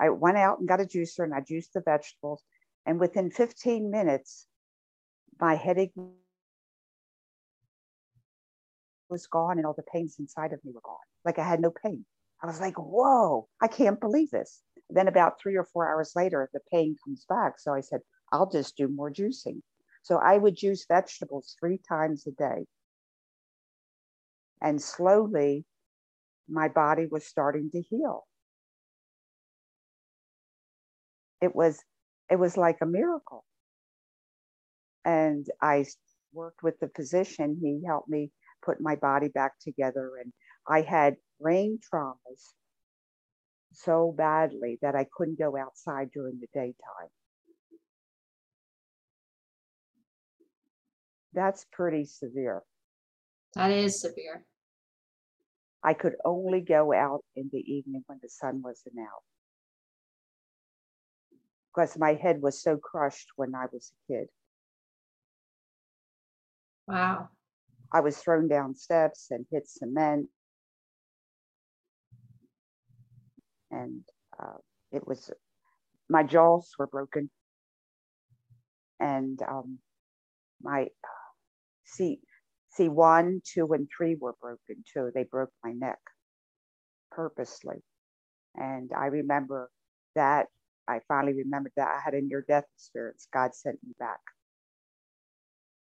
I 0.00 0.08
went 0.10 0.38
out 0.38 0.58
and 0.58 0.68
got 0.68 0.80
a 0.80 0.84
juicer 0.84 1.24
and 1.24 1.34
I 1.34 1.40
juiced 1.40 1.74
the 1.74 1.82
vegetables. 1.84 2.42
And 2.86 2.98
within 2.98 3.30
15 3.30 3.90
minutes, 3.90 4.46
my 5.40 5.54
headache 5.54 5.92
was 9.08 9.26
gone 9.26 9.58
and 9.58 9.66
all 9.66 9.74
the 9.74 9.82
pains 9.82 10.16
inside 10.18 10.52
of 10.52 10.64
me 10.64 10.72
were 10.72 10.80
gone. 10.82 10.96
Like 11.24 11.38
I 11.38 11.44
had 11.44 11.60
no 11.60 11.70
pain. 11.70 12.04
I 12.42 12.46
was 12.46 12.60
like, 12.60 12.76
whoa, 12.76 13.48
I 13.60 13.68
can't 13.68 14.00
believe 14.00 14.30
this. 14.30 14.62
Then 14.90 15.06
about 15.06 15.40
three 15.40 15.56
or 15.56 15.64
four 15.64 15.88
hours 15.88 16.12
later, 16.16 16.50
the 16.52 16.60
pain 16.72 16.96
comes 17.04 17.24
back. 17.28 17.60
So 17.60 17.72
I 17.72 17.80
said, 17.80 18.00
I'll 18.32 18.50
just 18.50 18.76
do 18.76 18.88
more 18.88 19.12
juicing. 19.12 19.62
So 20.02 20.16
I 20.16 20.38
would 20.38 20.56
juice 20.56 20.84
vegetables 20.86 21.54
three 21.60 21.78
times 21.88 22.26
a 22.26 22.32
day. 22.32 22.66
And 24.60 24.82
slowly, 24.82 25.64
my 26.48 26.68
body 26.68 27.06
was 27.06 27.24
starting 27.24 27.70
to 27.70 27.80
heal. 27.80 28.26
It 31.40 31.54
was, 31.54 31.82
it 32.32 32.38
was 32.38 32.56
like 32.56 32.78
a 32.80 32.86
miracle. 32.86 33.44
And 35.04 35.46
I 35.60 35.84
worked 36.32 36.62
with 36.62 36.80
the 36.80 36.90
physician. 36.96 37.58
He 37.60 37.82
helped 37.86 38.08
me 38.08 38.30
put 38.64 38.80
my 38.80 38.96
body 38.96 39.28
back 39.28 39.52
together. 39.60 40.12
And 40.18 40.32
I 40.66 40.80
had 40.80 41.16
brain 41.38 41.78
traumas 41.92 42.54
so 43.74 44.14
badly 44.16 44.78
that 44.80 44.94
I 44.94 45.06
couldn't 45.14 45.38
go 45.38 45.58
outside 45.58 46.08
during 46.14 46.40
the 46.40 46.46
daytime. 46.54 47.10
That's 51.34 51.66
pretty 51.70 52.06
severe. 52.06 52.62
That 53.56 53.72
is 53.72 54.00
severe. 54.00 54.46
I 55.84 55.92
could 55.92 56.14
only 56.24 56.62
go 56.62 56.94
out 56.94 57.24
in 57.36 57.50
the 57.52 57.58
evening 57.58 58.04
when 58.06 58.20
the 58.22 58.30
sun 58.30 58.62
wasn't 58.62 58.98
out. 59.00 59.22
Because 61.74 61.96
my 61.98 62.14
head 62.14 62.42
was 62.42 62.62
so 62.62 62.76
crushed 62.76 63.28
when 63.36 63.54
I 63.54 63.66
was 63.72 63.92
a 63.92 64.12
kid. 64.12 64.26
Wow. 66.86 67.28
I 67.92 68.00
was 68.00 68.18
thrown 68.18 68.48
down 68.48 68.74
steps 68.74 69.28
and 69.30 69.46
hit 69.50 69.68
cement 69.68 70.28
and 73.70 74.02
uh, 74.38 74.58
it 74.92 75.06
was 75.06 75.30
my 76.08 76.22
jaws 76.22 76.70
were 76.78 76.86
broken 76.86 77.30
and 79.00 79.40
um, 79.42 79.78
my 80.62 80.88
C 81.84 82.20
C 82.70 82.88
one, 82.88 83.42
two, 83.44 83.72
and 83.72 83.88
three 83.94 84.16
were 84.18 84.34
broken 84.40 84.84
too. 84.92 85.10
They 85.14 85.24
broke 85.24 85.50
my 85.62 85.72
neck 85.72 85.98
purposely, 87.10 87.82
and 88.54 88.90
I 88.96 89.06
remember 89.06 89.70
that. 90.14 90.46
I 90.88 91.00
finally 91.08 91.34
remembered 91.34 91.72
that 91.76 91.88
I 91.88 92.00
had 92.04 92.14
a 92.14 92.20
near 92.20 92.44
death 92.46 92.64
experience. 92.76 93.28
God 93.32 93.54
sent 93.54 93.78
me 93.84 93.92
back. 93.98 94.20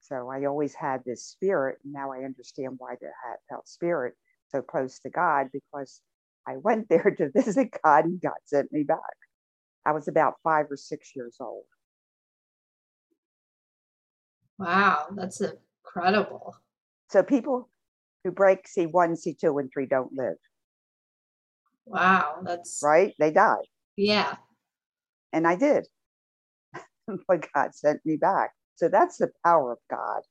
So 0.00 0.28
I 0.28 0.44
always 0.46 0.74
had 0.74 1.04
this 1.04 1.24
spirit. 1.24 1.78
And 1.84 1.92
now 1.92 2.12
I 2.12 2.24
understand 2.24 2.74
why 2.78 2.92
I 2.92 3.28
had 3.28 3.36
felt 3.48 3.68
spirit 3.68 4.14
so 4.48 4.62
close 4.62 4.98
to 5.00 5.10
God 5.10 5.48
because 5.52 6.00
I 6.46 6.56
went 6.56 6.88
there 6.90 7.14
to 7.18 7.30
visit 7.30 7.68
God 7.84 8.04
and 8.04 8.20
God 8.20 8.32
sent 8.44 8.72
me 8.72 8.82
back. 8.82 8.98
I 9.86 9.92
was 9.92 10.08
about 10.08 10.34
five 10.42 10.66
or 10.70 10.76
six 10.76 11.12
years 11.14 11.36
old. 11.40 11.64
Wow, 14.58 15.06
that's 15.12 15.40
incredible. 15.40 16.54
So 17.08 17.22
people 17.22 17.70
who 18.24 18.30
break 18.30 18.66
C1, 18.66 18.92
C2, 18.92 19.60
and 19.60 19.70
3 19.72 19.86
don't 19.86 20.12
live. 20.12 20.36
Wow, 21.86 22.40
that's 22.42 22.80
right. 22.84 23.14
They 23.18 23.30
die. 23.30 23.54
Yeah. 23.96 24.36
And 25.32 25.46
I 25.46 25.56
did. 25.56 25.86
but 27.28 27.46
God 27.54 27.74
sent 27.74 28.04
me 28.04 28.16
back. 28.16 28.52
So 28.76 28.88
that's 28.88 29.18
the 29.18 29.30
power 29.44 29.72
of 29.72 29.78
God. 29.90 30.22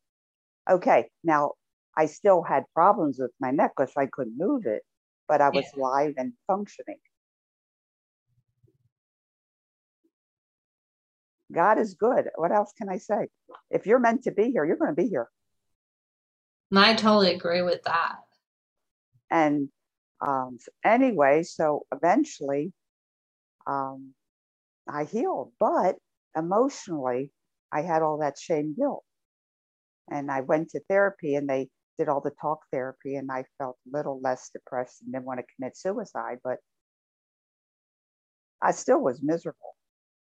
Okay, 0.70 1.10
now 1.24 1.54
I 1.98 2.06
still 2.06 2.44
had 2.44 2.64
problems 2.74 3.18
with 3.20 3.32
my 3.40 3.52
neck 3.52 3.72
because 3.76 3.94
I 3.98 4.08
couldn't 4.08 4.38
move 4.38 4.66
it 4.66 4.84
but 5.30 5.42
I 5.42 5.50
was 5.50 5.66
yeah. 5.78 5.84
live 5.84 6.14
and 6.18 6.34
functioning. 6.48 6.98
God 11.54 11.78
is 11.78 11.94
good. 11.94 12.26
What 12.36 12.52
else 12.52 12.74
can 12.78 12.90
I 12.90 12.98
say? 12.98 13.28
If 13.70 13.86
you're 13.86 14.00
meant 14.00 14.24
to 14.24 14.32
be 14.32 14.52
here, 14.52 14.66
you're 14.66 14.76
going 14.76 14.94
to 14.94 15.02
be 15.02 15.08
here. 15.08 15.30
I 16.76 16.96
totally 16.96 17.34
agree 17.34 17.62
with 17.62 17.84
that. 17.84 18.18
And 19.32 19.70
um, 20.20 20.58
anyway, 20.84 21.44
so 21.44 21.86
eventually 21.94 22.74
um, 23.66 24.14
I 24.90 25.06
healed, 25.06 25.52
but 25.60 25.98
emotionally, 26.36 27.32
I 27.72 27.82
had 27.82 28.02
all 28.02 28.18
that 28.20 28.38
shame 28.38 28.76
guilt. 28.78 29.04
And 30.10 30.32
I 30.32 30.42
went 30.42 30.72
to 30.72 30.82
therapy 30.90 31.36
and 31.36 31.48
they 31.48 31.70
did 31.98 32.10
all 32.10 32.22
the 32.22 32.34
talk 32.42 32.62
therapy 32.72 33.16
and 33.16 33.32
I 33.32 33.46
felt 33.58 33.78
a 33.86 33.98
little 33.98 34.20
less 34.22 34.50
depressed 34.52 35.02
and 35.02 35.14
didn't 35.14 35.26
want 35.26 35.40
to 35.40 35.46
commit 35.56 35.78
suicide, 35.78 36.40
but 36.44 36.58
I 38.62 38.72
still 38.72 39.00
was 39.00 39.22
miserable. 39.22 39.76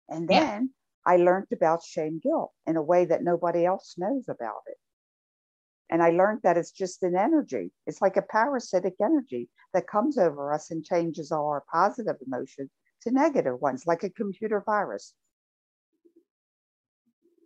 And 0.08 0.28
then 0.28 0.72
yeah. 1.08 1.14
I 1.14 1.18
learned 1.18 1.48
about 1.52 1.84
shame 1.84 2.20
guilt 2.22 2.52
in 2.68 2.76
a 2.76 2.82
way 2.82 3.06
that 3.06 3.24
nobody 3.24 3.66
else 3.66 3.96
knows 3.98 4.26
about 4.30 4.62
it. 4.68 4.78
And 5.90 6.02
I 6.04 6.12
learned 6.12 6.42
that 6.44 6.58
it's 6.58 6.72
just 6.72 7.04
an 7.04 7.18
energy. 7.18 7.72
It's 7.88 8.02
like 8.02 8.18
a 8.18 8.22
parasitic 8.22 8.94
energy 9.02 9.50
that 9.74 9.88
comes 9.88 10.18
over 10.18 10.54
us 10.54 10.72
and 10.72 10.86
changes 10.86 11.32
all 11.32 11.48
our 11.48 11.64
positive 11.72 12.16
emotions 12.26 12.70
to 13.02 13.12
negative 13.12 13.60
ones, 13.62 13.86
like 13.86 14.04
a 14.04 14.10
computer 14.10 14.62
virus. 14.66 15.14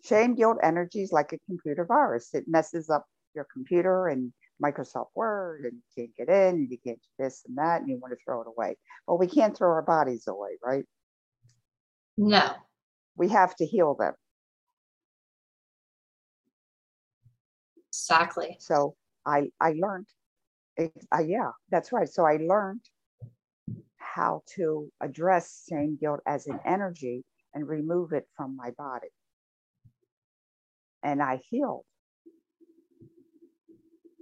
Shame 0.03 0.35
guilt 0.35 0.57
energy 0.61 1.01
is 1.01 1.11
like 1.11 1.33
a 1.33 1.39
computer 1.47 1.85
virus. 1.85 2.33
It 2.33 2.45
messes 2.47 2.89
up 2.89 3.05
your 3.33 3.47
computer 3.51 4.07
and 4.07 4.31
Microsoft 4.63 5.07
Word 5.15 5.65
and 5.65 5.73
you 5.73 6.03
can't 6.03 6.15
get 6.15 6.29
in 6.29 6.55
and 6.55 6.71
you 6.71 6.77
can't 6.77 7.01
do 7.01 7.23
this 7.23 7.43
and 7.47 7.57
that 7.57 7.81
and 7.81 7.89
you 7.89 7.97
want 7.97 8.13
to 8.13 8.17
throw 8.23 8.41
it 8.41 8.47
away. 8.47 8.77
Well, 9.07 9.17
we 9.17 9.27
can't 9.27 9.57
throw 9.57 9.69
our 9.69 9.81
bodies 9.81 10.27
away, 10.27 10.51
right? 10.63 10.85
No. 12.17 12.51
We 13.17 13.29
have 13.29 13.55
to 13.57 13.65
heal 13.65 13.95
them. 13.95 14.13
Exactly. 17.89 18.57
So 18.59 18.95
I 19.25 19.49
I 19.59 19.73
learned, 19.77 20.07
it, 20.77 20.93
uh, 21.13 21.23
yeah, 21.25 21.51
that's 21.71 21.91
right. 21.91 22.07
So 22.07 22.25
I 22.25 22.37
learned 22.37 22.81
how 24.15 24.41
to 24.55 24.89
address 25.01 25.65
shame 25.69 25.97
guilt 25.99 26.21
as 26.25 26.47
an 26.47 26.57
energy 26.65 27.25
and 27.53 27.67
remove 27.67 28.13
it 28.13 28.25
from 28.37 28.55
my 28.55 28.71
body. 28.77 29.09
And 31.03 31.21
I 31.21 31.41
healed. 31.49 31.83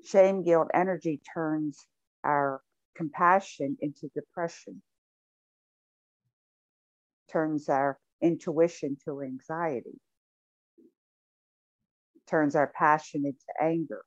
Shame 0.03 0.43
guilt 0.43 0.69
energy 0.73 1.21
turns 1.35 1.77
our 2.23 2.61
compassion 2.95 3.77
into 3.81 4.09
depression, 4.15 4.81
turns 7.31 7.69
our 7.69 7.99
intuition 8.19 8.97
to 9.05 9.21
anxiety, 9.21 9.99
turns 12.27 12.55
our 12.55 12.67
passion 12.75 13.25
into 13.25 13.53
anger. 13.61 14.01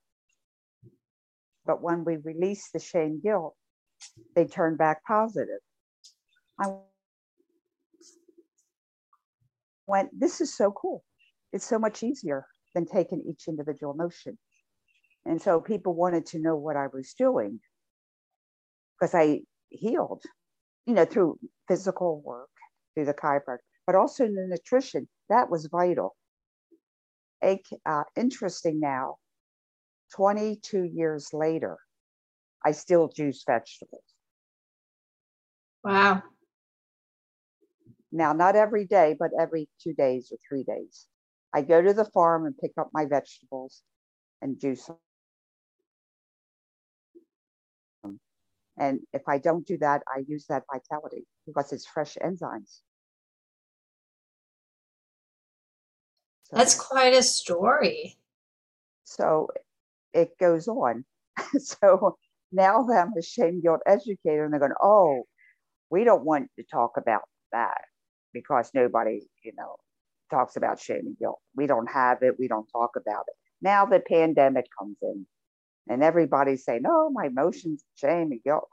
But 1.64 1.80
when 1.80 2.04
we 2.04 2.16
release 2.16 2.70
the 2.72 2.80
shame 2.80 3.20
guilt, 3.22 3.54
they 4.34 4.46
turn 4.46 4.76
back 4.76 5.04
positive. 5.04 5.60
I 6.58 6.74
went, 9.86 10.18
this 10.18 10.40
is 10.40 10.56
so 10.56 10.72
cool. 10.72 11.04
It's 11.52 11.66
so 11.66 11.78
much 11.78 12.02
easier 12.02 12.46
than 12.74 12.86
taking 12.86 13.22
each 13.28 13.48
individual 13.48 13.92
emotion. 13.92 14.38
And 15.24 15.40
so 15.40 15.60
people 15.60 15.94
wanted 15.94 16.26
to 16.26 16.38
know 16.38 16.56
what 16.56 16.76
I 16.76 16.86
was 16.92 17.14
doing 17.18 17.60
because 18.98 19.14
I 19.14 19.40
healed, 19.70 20.22
you 20.86 20.94
know, 20.94 21.04
through 21.04 21.38
physical 21.68 22.22
work, 22.24 22.48
through 22.94 23.06
the 23.06 23.14
chiropractor, 23.14 23.58
but 23.86 23.96
also 23.96 24.24
in 24.24 24.34
the 24.34 24.46
nutrition. 24.48 25.08
That 25.28 25.50
was 25.50 25.68
vital. 25.70 26.16
Uh, 27.42 28.04
interesting 28.16 28.80
now, 28.80 29.16
22 30.14 30.84
years 30.84 31.28
later, 31.32 31.76
I 32.64 32.72
still 32.72 33.08
juice 33.08 33.44
vegetables. 33.46 34.02
Wow. 35.84 36.22
Now, 38.12 38.32
not 38.32 38.56
every 38.56 38.86
day, 38.86 39.16
but 39.18 39.30
every 39.38 39.68
two 39.82 39.92
days 39.94 40.32
or 40.32 40.38
three 40.48 40.64
days. 40.64 41.06
I 41.52 41.62
go 41.62 41.80
to 41.82 41.92
the 41.92 42.04
farm 42.04 42.46
and 42.46 42.56
pick 42.56 42.72
up 42.78 42.90
my 42.92 43.06
vegetables 43.06 43.82
and 44.42 44.60
juice 44.60 44.88
them. 48.02 48.18
And 48.78 49.00
if 49.12 49.22
I 49.26 49.38
don't 49.38 49.66
do 49.66 49.78
that, 49.78 50.02
I 50.06 50.22
use 50.28 50.46
that 50.46 50.64
vitality 50.72 51.24
because 51.46 51.72
it's 51.72 51.86
fresh 51.86 52.16
enzymes. 52.22 52.80
So, 56.44 56.56
That's 56.56 56.78
quite 56.78 57.14
a 57.14 57.22
story. 57.22 58.16
So 59.04 59.48
it 60.12 60.38
goes 60.38 60.68
on. 60.68 61.04
so 61.58 62.18
now 62.52 62.82
that 62.84 63.06
I'm 63.06 63.12
a 63.18 63.22
shame 63.22 63.60
guilt 63.62 63.80
educator, 63.86 64.44
and 64.44 64.52
they're 64.52 64.60
going, 64.60 64.72
oh, 64.80 65.24
we 65.90 66.04
don't 66.04 66.24
want 66.24 66.50
to 66.58 66.64
talk 66.64 66.92
about 66.96 67.22
that 67.52 67.82
because 68.32 68.70
nobody, 68.74 69.20
you 69.42 69.52
know, 69.56 69.76
talks 70.30 70.56
about 70.56 70.80
shame 70.80 71.02
and 71.06 71.18
guilt. 71.18 71.40
We 71.54 71.66
don't 71.66 71.90
have 71.90 72.22
it. 72.22 72.38
We 72.38 72.48
don't 72.48 72.68
talk 72.68 72.92
about 72.96 73.24
it. 73.28 73.34
Now 73.62 73.86
the 73.86 74.00
pandemic 74.00 74.66
comes 74.78 74.96
in 75.02 75.26
and 75.88 76.02
everybody's 76.02 76.64
saying, 76.64 76.82
oh, 76.86 77.10
my 77.12 77.26
emotions, 77.26 77.84
shame 77.96 78.32
and 78.32 78.42
guilt. 78.42 78.68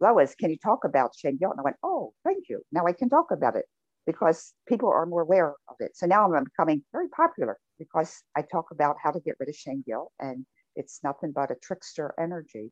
Lois, 0.00 0.34
can 0.36 0.50
you 0.50 0.58
talk 0.58 0.84
about 0.84 1.10
shame 1.16 1.38
guilt? 1.38 1.54
And 1.54 1.60
I 1.60 1.64
went, 1.64 1.76
oh, 1.82 2.12
thank 2.24 2.44
you. 2.48 2.62
Now 2.70 2.86
I 2.86 2.92
can 2.92 3.08
talk 3.08 3.26
about 3.32 3.56
it 3.56 3.64
because 4.06 4.54
people 4.68 4.88
are 4.88 5.06
more 5.06 5.22
aware 5.22 5.54
of 5.68 5.76
it. 5.80 5.96
So 5.96 6.06
now 6.06 6.32
I'm 6.32 6.44
becoming 6.44 6.82
very 6.92 7.08
popular 7.08 7.58
because 7.78 8.22
I 8.36 8.42
talk 8.42 8.66
about 8.70 8.96
how 9.02 9.10
to 9.10 9.20
get 9.20 9.34
rid 9.40 9.48
of 9.48 9.56
shame 9.56 9.82
guilt 9.86 10.12
and 10.20 10.46
it's 10.76 11.00
nothing 11.02 11.32
but 11.34 11.50
a 11.50 11.56
trickster 11.62 12.14
energy. 12.18 12.70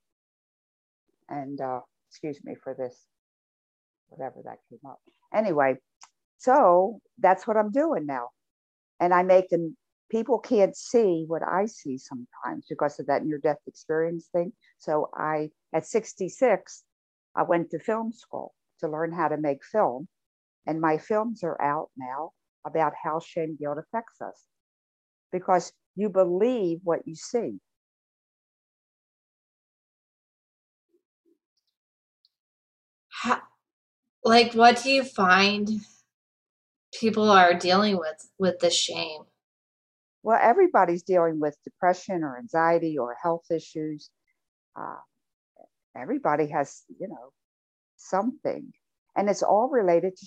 And 1.29 1.61
uh, 1.61 1.81
excuse 2.09 2.39
me 2.45 2.55
for 2.63 2.75
this 2.75 3.07
whatever 4.09 4.43
that 4.45 4.59
came 4.71 4.81
up. 4.87 5.01
Anyway, 5.35 5.77
so 6.39 7.01
that's 7.19 7.47
what 7.47 7.57
I'm 7.57 7.71
doing 7.71 8.07
now. 8.07 8.29
And 9.01 9.13
I 9.13 9.23
make 9.23 9.49
them, 9.51 9.77
people 10.11 10.39
can't 10.39 10.77
see 10.77 11.25
what 11.27 11.43
I 11.43 11.67
see 11.67 11.99
sometimes 11.99 12.67
because 12.69 12.99
of 13.01 13.07
that 13.07 13.25
near 13.25 13.39
death 13.39 13.59
experience 13.67 14.29
thing. 14.33 14.53
So 14.79 15.11
I, 15.15 15.51
at 15.73 15.87
66, 15.87 16.85
I 17.35 17.43
went 17.43 17.71
to 17.71 17.79
film 17.79 18.13
school 18.13 18.55
to 18.81 18.89
learn 18.89 19.13
how 19.13 19.29
to 19.29 19.37
make 19.37 19.65
film. 19.65 20.09
And 20.67 20.81
my 20.81 20.99
films 20.99 21.43
are 21.45 21.61
out 21.61 21.91
now 21.97 22.33
about 22.67 22.93
how 23.03 23.21
shame 23.21 23.57
guilt 23.59 23.79
affects 23.79 24.21
us 24.21 24.47
because 25.33 25.73
you 25.95 26.09
believe 26.09 26.81
what 26.83 27.01
you 27.07 27.15
see. 27.15 27.59
How, 33.09 33.41
like 34.27 34.55
what 34.55 34.83
do 34.83 34.91
you 34.91 35.05
find 35.05 35.71
people 36.93 37.31
are 37.31 37.55
dealing 37.55 37.97
with 37.97 38.29
with 38.39 38.59
the 38.59 38.71
shame? 38.71 39.23
Well 40.23 40.39
everybody's 40.43 41.05
dealing 41.05 41.39
with 41.39 41.57
depression 41.65 42.25
or 42.25 42.37
anxiety 42.37 42.99
or 42.99 43.17
health 43.23 43.45
issues. 43.51 44.11
Uh, 44.75 44.97
everybody 45.97 46.49
has 46.49 46.83
you 46.99 47.09
know 47.09 47.31
something 47.97 48.73
and 49.17 49.31
it's 49.31 49.45
all 49.45 49.69
related 49.69 50.17
to 50.17 50.27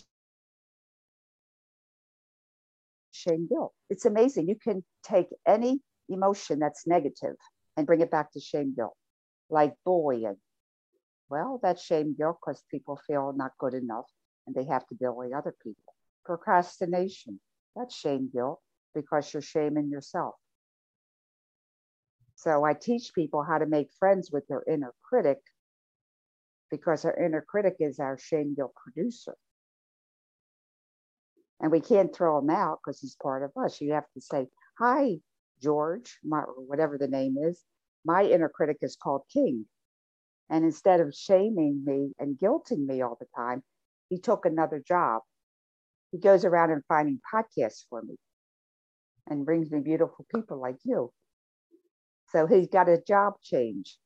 shame 3.11 3.47
guilt. 3.49 3.73
It's 3.89 4.05
amazing. 4.05 4.47
You 4.47 4.55
can 4.55 4.83
take 5.03 5.27
any 5.45 5.81
emotion 6.07 6.59
that's 6.59 6.87
negative 6.87 7.35
and 7.75 7.85
bring 7.85 7.99
it 7.99 8.09
back 8.09 8.31
to 8.31 8.39
shame 8.39 8.73
guilt 8.75 8.95
like 9.49 9.73
bullying 9.83 10.37
well, 11.29 11.59
that's 11.61 11.83
shame 11.83 12.15
guilt 12.17 12.37
because 12.41 12.63
people 12.71 12.99
feel 13.07 13.33
not 13.35 13.51
good 13.59 13.73
enough 13.73 14.05
and 14.47 14.55
they 14.55 14.65
have 14.65 14.87
to 14.87 14.95
bully 14.95 15.33
other 15.33 15.55
people. 15.63 15.93
Procrastination, 16.25 17.39
that's 17.75 17.95
shame 17.95 18.29
guilt 18.33 18.59
because 18.95 19.31
you're 19.33 19.41
shaming 19.41 19.89
yourself. 19.89 20.35
So 22.35 22.63
I 22.63 22.73
teach 22.73 23.13
people 23.13 23.43
how 23.43 23.57
to 23.57 23.65
make 23.65 23.89
friends 23.99 24.31
with 24.31 24.47
their 24.47 24.63
inner 24.67 24.93
critic 25.03 25.39
because 26.71 27.05
our 27.05 27.15
inner 27.17 27.41
critic 27.41 27.75
is 27.79 27.99
our 27.99 28.17
shame 28.17 28.55
guilt 28.55 28.73
producer. 28.75 29.35
And 31.59 31.71
we 31.71 31.81
can't 31.81 32.15
throw 32.15 32.39
him 32.39 32.49
out 32.49 32.79
because 32.81 33.01
he's 33.01 33.17
part 33.21 33.43
of 33.43 33.51
us. 33.61 33.81
You 33.81 33.93
have 33.93 34.09
to 34.13 34.21
say, 34.21 34.47
Hi, 34.79 35.17
George, 35.61 36.17
my, 36.23 36.39
whatever 36.39 36.97
the 36.97 37.07
name 37.07 37.35
is. 37.37 37.61
My 38.05 38.23
inner 38.23 38.47
critic 38.47 38.77
is 38.81 38.95
called 38.95 39.23
King. 39.31 39.65
And 40.49 40.65
instead 40.65 40.99
of 40.99 41.13
shaming 41.13 41.83
me 41.85 42.11
and 42.19 42.37
guilting 42.37 42.85
me 42.85 43.01
all 43.01 43.17
the 43.19 43.27
time, 43.35 43.63
he 44.09 44.17
took 44.17 44.45
another 44.45 44.81
job. 44.85 45.21
He 46.11 46.17
goes 46.17 46.43
around 46.43 46.71
and 46.71 46.83
finding 46.87 47.19
podcasts 47.31 47.85
for 47.89 48.01
me 48.01 48.15
and 49.27 49.45
brings 49.45 49.69
me 49.69 49.79
beautiful 49.79 50.25
people 50.33 50.59
like 50.59 50.77
you. 50.83 51.11
So 52.31 52.47
he's 52.47 52.67
got 52.67 52.89
a 52.89 52.99
job 53.07 53.33
change. 53.43 53.97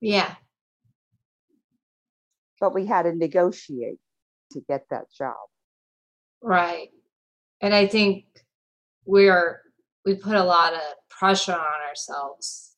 Yeah. 0.00 0.34
But 2.60 2.74
we 2.74 2.86
had 2.86 3.02
to 3.02 3.14
negotiate 3.14 3.98
to 4.52 4.60
get 4.68 4.84
that 4.90 5.10
job. 5.16 5.36
Right. 6.42 6.88
And 7.60 7.74
I 7.74 7.86
think 7.86 8.24
we're 9.04 9.60
we 10.04 10.14
put 10.14 10.34
a 10.34 10.44
lot 10.44 10.72
of 10.74 10.80
pressure 11.10 11.52
on 11.52 11.88
ourselves 11.88 12.69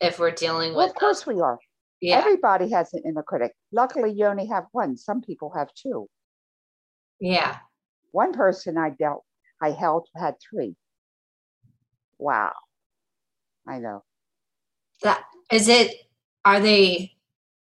if 0.00 0.18
we're 0.18 0.30
dealing 0.30 0.74
well, 0.74 0.86
with. 0.86 0.96
Of 0.96 1.00
course, 1.00 1.26
we 1.26 1.40
are. 1.40 1.58
Yeah. 2.00 2.18
Everybody 2.18 2.70
has 2.70 2.94
an 2.94 3.02
inner 3.04 3.22
critic. 3.22 3.52
Luckily, 3.72 4.12
you 4.12 4.26
only 4.26 4.46
have 4.46 4.64
one. 4.72 4.96
Some 4.96 5.20
people 5.20 5.52
have 5.56 5.68
two. 5.74 6.08
Yeah. 7.20 7.58
One 8.12 8.32
person 8.32 8.78
I 8.78 8.90
dealt, 8.90 9.24
I 9.60 9.70
held 9.70 10.08
had 10.16 10.36
three. 10.40 10.74
Wow. 12.18 12.52
I 13.68 13.78
know. 13.78 14.02
That 15.02 15.22
is 15.52 15.68
it. 15.68 15.94
Are 16.44 16.60
they? 16.60 17.12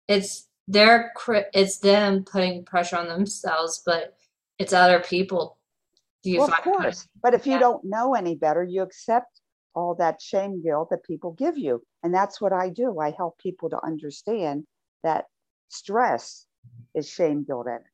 It's 0.08 0.48
their. 0.66 1.12
It's 1.54 1.78
them 1.78 2.24
putting 2.24 2.64
pressure 2.64 2.96
on 2.96 3.08
themselves, 3.08 3.82
but 3.86 4.16
it's 4.58 4.72
other 4.72 5.00
people. 5.00 5.58
Do 6.22 6.30
you 6.30 6.40
well, 6.40 6.48
of 6.48 6.62
course, 6.62 7.08
but 7.22 7.34
if 7.34 7.46
you 7.46 7.58
don't 7.58 7.84
know 7.84 8.14
any 8.14 8.34
better, 8.34 8.64
you 8.64 8.82
accept 8.82 9.40
all 9.76 9.96
that 9.96 10.22
shame 10.22 10.62
guilt 10.64 10.90
that 10.90 11.04
people 11.04 11.32
give 11.34 11.58
you. 11.58 11.82
And 12.04 12.14
that's 12.14 12.40
what 12.40 12.54
I 12.54 12.70
do. 12.70 13.00
I 13.00 13.12
help 13.12 13.38
people 13.38 13.70
to 13.70 13.84
understand 13.86 14.66
that 15.04 15.26
stress 15.70 16.46
is 16.94 17.08
shame 17.10 17.44
guilt 17.44 17.68
energy. 17.68 17.86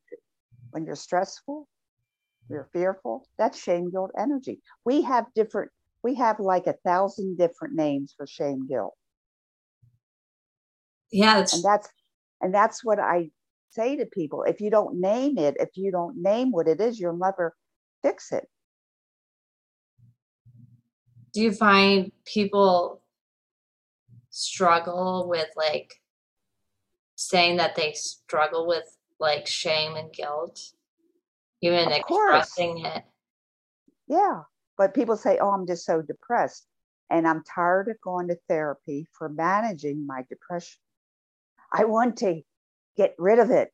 When 0.73 0.87
you're 0.87 0.97
stressful, 0.97 1.69
you're 2.51 2.69
fearful. 2.73 3.29
That's 3.39 3.61
shame 3.63 3.91
guilt 3.91 4.13
energy. 4.19 4.61
We 4.87 5.03
have 5.03 5.27
different, 5.35 5.73
we 6.05 6.17
have 6.17 6.41
like 6.41 6.69
a 6.69 6.77
thousand 6.87 7.39
different 7.39 7.75
names 7.77 8.15
for 8.17 8.27
shame 8.27 8.69
guilt. 8.69 8.95
Yeah, 11.13 11.35
that's 11.41 11.53
And 11.55 11.65
that's 11.65 11.89
and 12.43 12.55
that's 12.55 12.85
what 12.85 13.01
I 13.01 13.31
say 13.71 13.97
to 13.97 14.07
people. 14.07 14.45
If 14.45 14.61
you 14.61 14.71
don't 14.71 15.01
name 15.01 15.39
it, 15.39 15.57
if 15.61 15.71
you 15.77 15.93
don't 15.93 16.23
name 16.23 16.53
what 16.53 16.69
it 16.69 16.81
is, 16.81 17.01
you'll 17.01 17.19
never 17.19 17.57
fix 18.03 18.33
it. 18.33 18.49
Do 21.33 21.41
you 21.41 21.53
find 21.53 22.13
people 22.25 23.03
struggle 24.31 25.29
with 25.29 25.49
like 25.57 25.95
saying 27.17 27.57
that 27.59 27.77
they 27.77 27.93
struggle 27.93 28.67
with 28.67 28.85
like 29.21 29.47
shame 29.47 29.97
and 29.97 30.13
guilt 30.13 30.61
even 31.61 31.93
Of 31.93 32.03
course. 32.03 32.47
expressing 32.47 32.85
it 32.85 33.05
Yeah. 34.09 34.43
But 34.79 34.95
people 34.95 35.17
say, 35.17 35.39
oh, 35.41 35.51
I'm 35.51 35.67
just 35.67 35.85
so 35.87 36.03
depressed. 36.03 36.67
And 37.11 37.29
I'm 37.29 37.43
tired 37.45 37.89
of 37.89 38.01
going 38.03 38.29
to 38.29 38.39
therapy 38.49 39.07
for 39.13 39.29
managing 39.29 40.07
my 40.07 40.25
depression. 40.29 40.79
I 41.73 41.85
want 41.85 42.19
to 42.19 42.43
get 42.97 43.15
rid 43.19 43.39
of 43.39 43.51
it. 43.51 43.71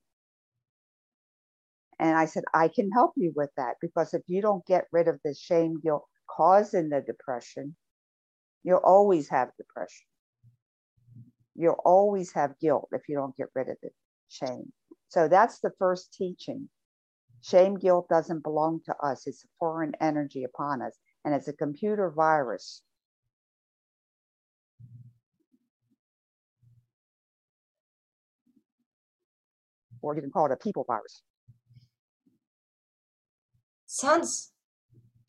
And 2.00 2.16
I 2.16 2.26
said, 2.26 2.44
I 2.54 2.68
can 2.68 2.90
help 2.90 3.12
you 3.16 3.32
with 3.34 3.50
that 3.56 3.76
because 3.80 4.14
if 4.14 4.22
you 4.26 4.42
don't 4.42 4.66
get 4.66 4.86
rid 4.92 5.08
of 5.08 5.20
the 5.24 5.34
shame, 5.34 5.80
guilt 5.80 6.06
causing 6.28 6.88
the 6.88 7.00
depression, 7.00 7.76
you'll 8.62 8.78
always 8.78 9.28
have 9.28 9.50
depression. 9.56 10.06
You'll 11.54 11.82
always 11.84 12.32
have 12.32 12.58
guilt 12.60 12.88
if 12.92 13.02
you 13.08 13.16
don't 13.16 13.36
get 13.36 13.48
rid 13.54 13.68
of 13.68 13.76
the 13.82 13.90
shame. 14.28 14.72
So 15.08 15.28
that's 15.28 15.60
the 15.60 15.72
first 15.78 16.12
teaching. 16.12 16.68
Shame 17.42 17.78
guilt 17.78 18.08
doesn't 18.08 18.42
belong 18.42 18.80
to 18.86 18.94
us. 19.02 19.26
It's 19.26 19.44
a 19.44 19.48
foreign 19.58 19.94
energy 20.00 20.44
upon 20.44 20.82
us, 20.82 20.96
and 21.24 21.34
it's 21.34 21.48
a 21.48 21.52
computer 21.52 22.10
virus. 22.10 22.82
Or 30.00 30.14
you 30.14 30.20
can 30.20 30.30
call 30.30 30.46
it 30.46 30.52
a 30.52 30.56
people 30.56 30.84
virus. 30.86 31.22
sounds 33.88 34.52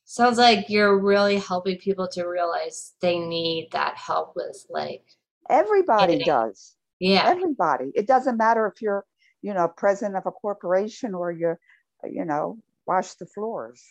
sounds 0.10 0.40
like 0.40 0.70
you're 0.70 0.98
really 0.98 1.38
helping 1.38 1.78
people 1.78 2.08
to 2.08 2.24
realize 2.24 2.94
they 3.00 3.20
need 3.20 3.70
that 3.72 3.96
help 3.96 4.36
with 4.36 4.66
like 4.70 5.04
Everybody 5.50 6.14
Editing. 6.14 6.26
does. 6.26 6.76
yeah 7.00 7.24
Everybody. 7.28 7.92
It 7.94 8.08
doesn't 8.08 8.38
matter 8.38 8.66
if 8.68 8.82
you're, 8.82 9.06
you 9.44 9.54
know, 9.54 9.68
president 9.68 10.18
of 10.18 10.26
a 10.26 10.32
corporation 10.32 11.14
or 11.14 11.32
you're, 11.32 11.60
you 12.04 12.26
know, 12.26 12.58
wash 12.88 13.14
the 13.16 13.28
floors, 13.28 13.84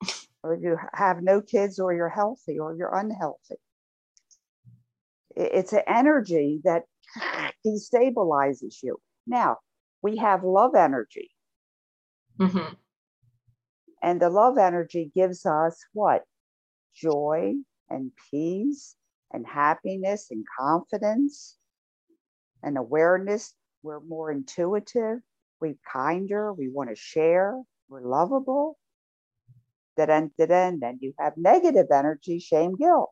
or 0.42 0.54
you 0.56 0.78
have 0.94 1.22
no 1.22 1.42
kids, 1.42 1.78
or 1.78 1.92
you're 1.94 2.08
healthy, 2.08 2.58
or 2.58 2.74
you're 2.74 2.94
unhealthy. 2.94 3.56
It's 5.36 5.74
an 5.74 5.82
energy 5.86 6.60
that 6.64 6.84
destabilizes 7.66 8.82
you. 8.82 8.98
Now, 9.26 9.58
we 10.02 10.16
have 10.16 10.44
love 10.44 10.74
energy, 10.74 11.30
hmm 12.38 12.72
and 14.02 14.20
the 14.20 14.30
love 14.30 14.58
energy 14.58 15.10
gives 15.14 15.44
us 15.46 15.84
what? 15.92 16.24
Joy 16.94 17.54
and 17.90 18.12
peace 18.30 18.96
and 19.32 19.46
happiness 19.46 20.28
and 20.30 20.44
confidence 20.58 21.56
and 22.62 22.78
awareness. 22.78 23.54
We're 23.82 24.00
more 24.00 24.30
intuitive, 24.30 25.18
we're 25.60 25.76
kinder, 25.90 26.52
we 26.52 26.68
want 26.68 26.90
to 26.90 26.96
share, 26.96 27.60
we're 27.88 28.06
lovable. 28.06 28.76
Then, 29.96 30.30
then, 30.38 30.78
then 30.80 30.98
you 31.00 31.12
have 31.18 31.36
negative 31.36 31.86
energy, 31.92 32.38
shame, 32.38 32.76
guilt 32.76 33.10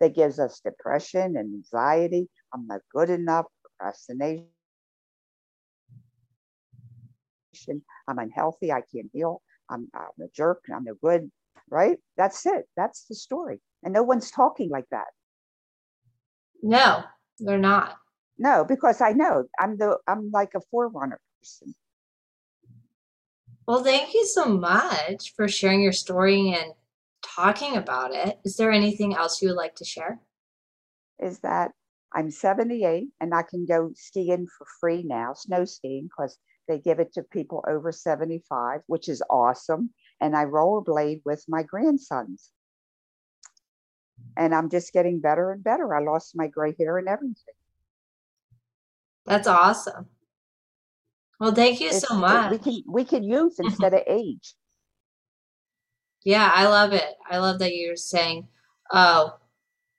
that 0.00 0.14
gives 0.14 0.38
us 0.38 0.60
depression 0.60 1.36
and 1.36 1.54
anxiety. 1.54 2.28
I'm 2.52 2.66
not 2.66 2.80
good 2.92 3.10
enough, 3.10 3.46
procrastination. 3.62 4.46
I'm 8.08 8.18
unhealthy. 8.18 8.72
I 8.72 8.82
can't 8.92 9.10
heal. 9.12 9.42
I'm, 9.70 9.88
I'm 9.94 10.24
a 10.24 10.28
jerk. 10.34 10.64
I'm 10.74 10.84
no 10.84 10.94
good. 11.02 11.30
Right? 11.70 11.98
That's 12.16 12.46
it. 12.46 12.66
That's 12.76 13.04
the 13.08 13.14
story. 13.14 13.60
And 13.82 13.92
no 13.94 14.02
one's 14.02 14.30
talking 14.30 14.70
like 14.70 14.86
that. 14.90 15.06
no 16.62 17.02
they're 17.38 17.58
not 17.58 17.96
No, 18.38 18.64
because 18.64 19.00
I 19.00 19.12
know 19.12 19.44
I'm 19.60 19.76
the 19.78 19.98
I'm 20.08 20.30
like 20.32 20.52
a 20.54 20.60
forerunner 20.70 21.20
person. 21.40 21.74
well 23.66 23.82
thank 23.84 24.14
you 24.14 24.24
so 24.26 24.46
much 24.46 25.34
for 25.36 25.48
sharing 25.48 25.82
your 25.82 25.92
story 25.92 26.52
and 26.58 26.72
talking 27.22 27.76
about 27.76 28.14
it 28.14 28.38
is 28.44 28.56
there 28.56 28.70
anything 28.72 29.14
else 29.14 29.42
you 29.42 29.48
would 29.48 29.56
like 29.56 29.74
to 29.76 29.84
share 29.84 30.20
Is 31.18 31.40
that 31.40 31.72
I'm 32.14 32.30
78 32.30 33.08
and 33.20 33.34
I 33.34 33.42
can 33.42 33.66
go 33.66 33.90
skiing 33.94 34.46
for 34.56 34.66
free 34.80 35.02
now, 35.02 35.34
snow 35.34 35.64
skiing, 35.64 36.04
because 36.04 36.38
they 36.68 36.78
give 36.78 36.98
it 37.00 37.12
to 37.14 37.22
people 37.22 37.64
over 37.68 37.92
75, 37.92 38.80
which 38.86 39.08
is 39.08 39.22
awesome. 39.30 39.90
And 40.20 40.36
I 40.36 40.44
rollerblade 40.44 41.22
with 41.24 41.44
my 41.48 41.62
grandsons. 41.62 42.50
And 44.36 44.54
I'm 44.54 44.70
just 44.70 44.92
getting 44.92 45.20
better 45.20 45.52
and 45.52 45.62
better. 45.62 45.94
I 45.94 46.00
lost 46.02 46.32
my 46.36 46.46
gray 46.46 46.74
hair 46.78 46.98
and 46.98 47.08
everything. 47.08 47.54
that's 49.26 49.48
awesome 49.48 50.06
well 51.40 51.52
thank 51.52 51.80
you 51.80 51.88
It's- 51.88 52.06
so 52.08 52.14
much 52.14 52.50
we 52.52 52.58
can 52.58 52.82
we 52.86 53.04
can 53.04 53.22
youth 53.24 53.56
instead 53.62 53.92
of 53.92 54.00
age. 54.06 54.54
Yeah, 56.24 56.50
I 56.52 56.66
love 56.66 56.92
it. 56.92 57.14
I 57.30 57.38
love 57.38 57.58
that 57.60 57.76
you're 57.76 57.94
saying, 57.94 58.48
oh, 58.90 59.36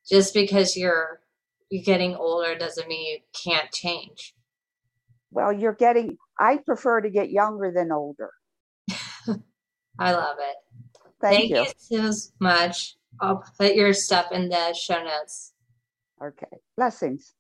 just 0.09 0.33
because 0.33 0.75
you're 0.75 1.21
you're 1.69 1.83
getting 1.83 2.15
older 2.15 2.55
doesn't 2.55 2.87
mean 2.87 3.05
you 3.13 3.19
can't 3.43 3.71
change. 3.71 4.33
Well, 5.31 5.51
you're 5.51 5.73
getting. 5.73 6.17
I 6.39 6.57
prefer 6.57 7.01
to 7.01 7.09
get 7.09 7.29
younger 7.29 7.71
than 7.75 7.91
older. 7.91 8.31
I 9.99 10.11
love 10.11 10.37
it. 10.39 10.55
Thank, 11.21 11.49
you. 11.49 11.65
you 11.89 12.13
so 12.13 12.31
much. 12.39 12.95
I'll 13.19 13.43
put 13.57 13.75
your 13.75 13.93
stuff 13.93 14.31
in 14.31 14.49
the 14.49 14.73
show 14.73 15.03
notes. 15.03 15.53
Okay. 16.23 16.57
Blessings. 16.75 17.33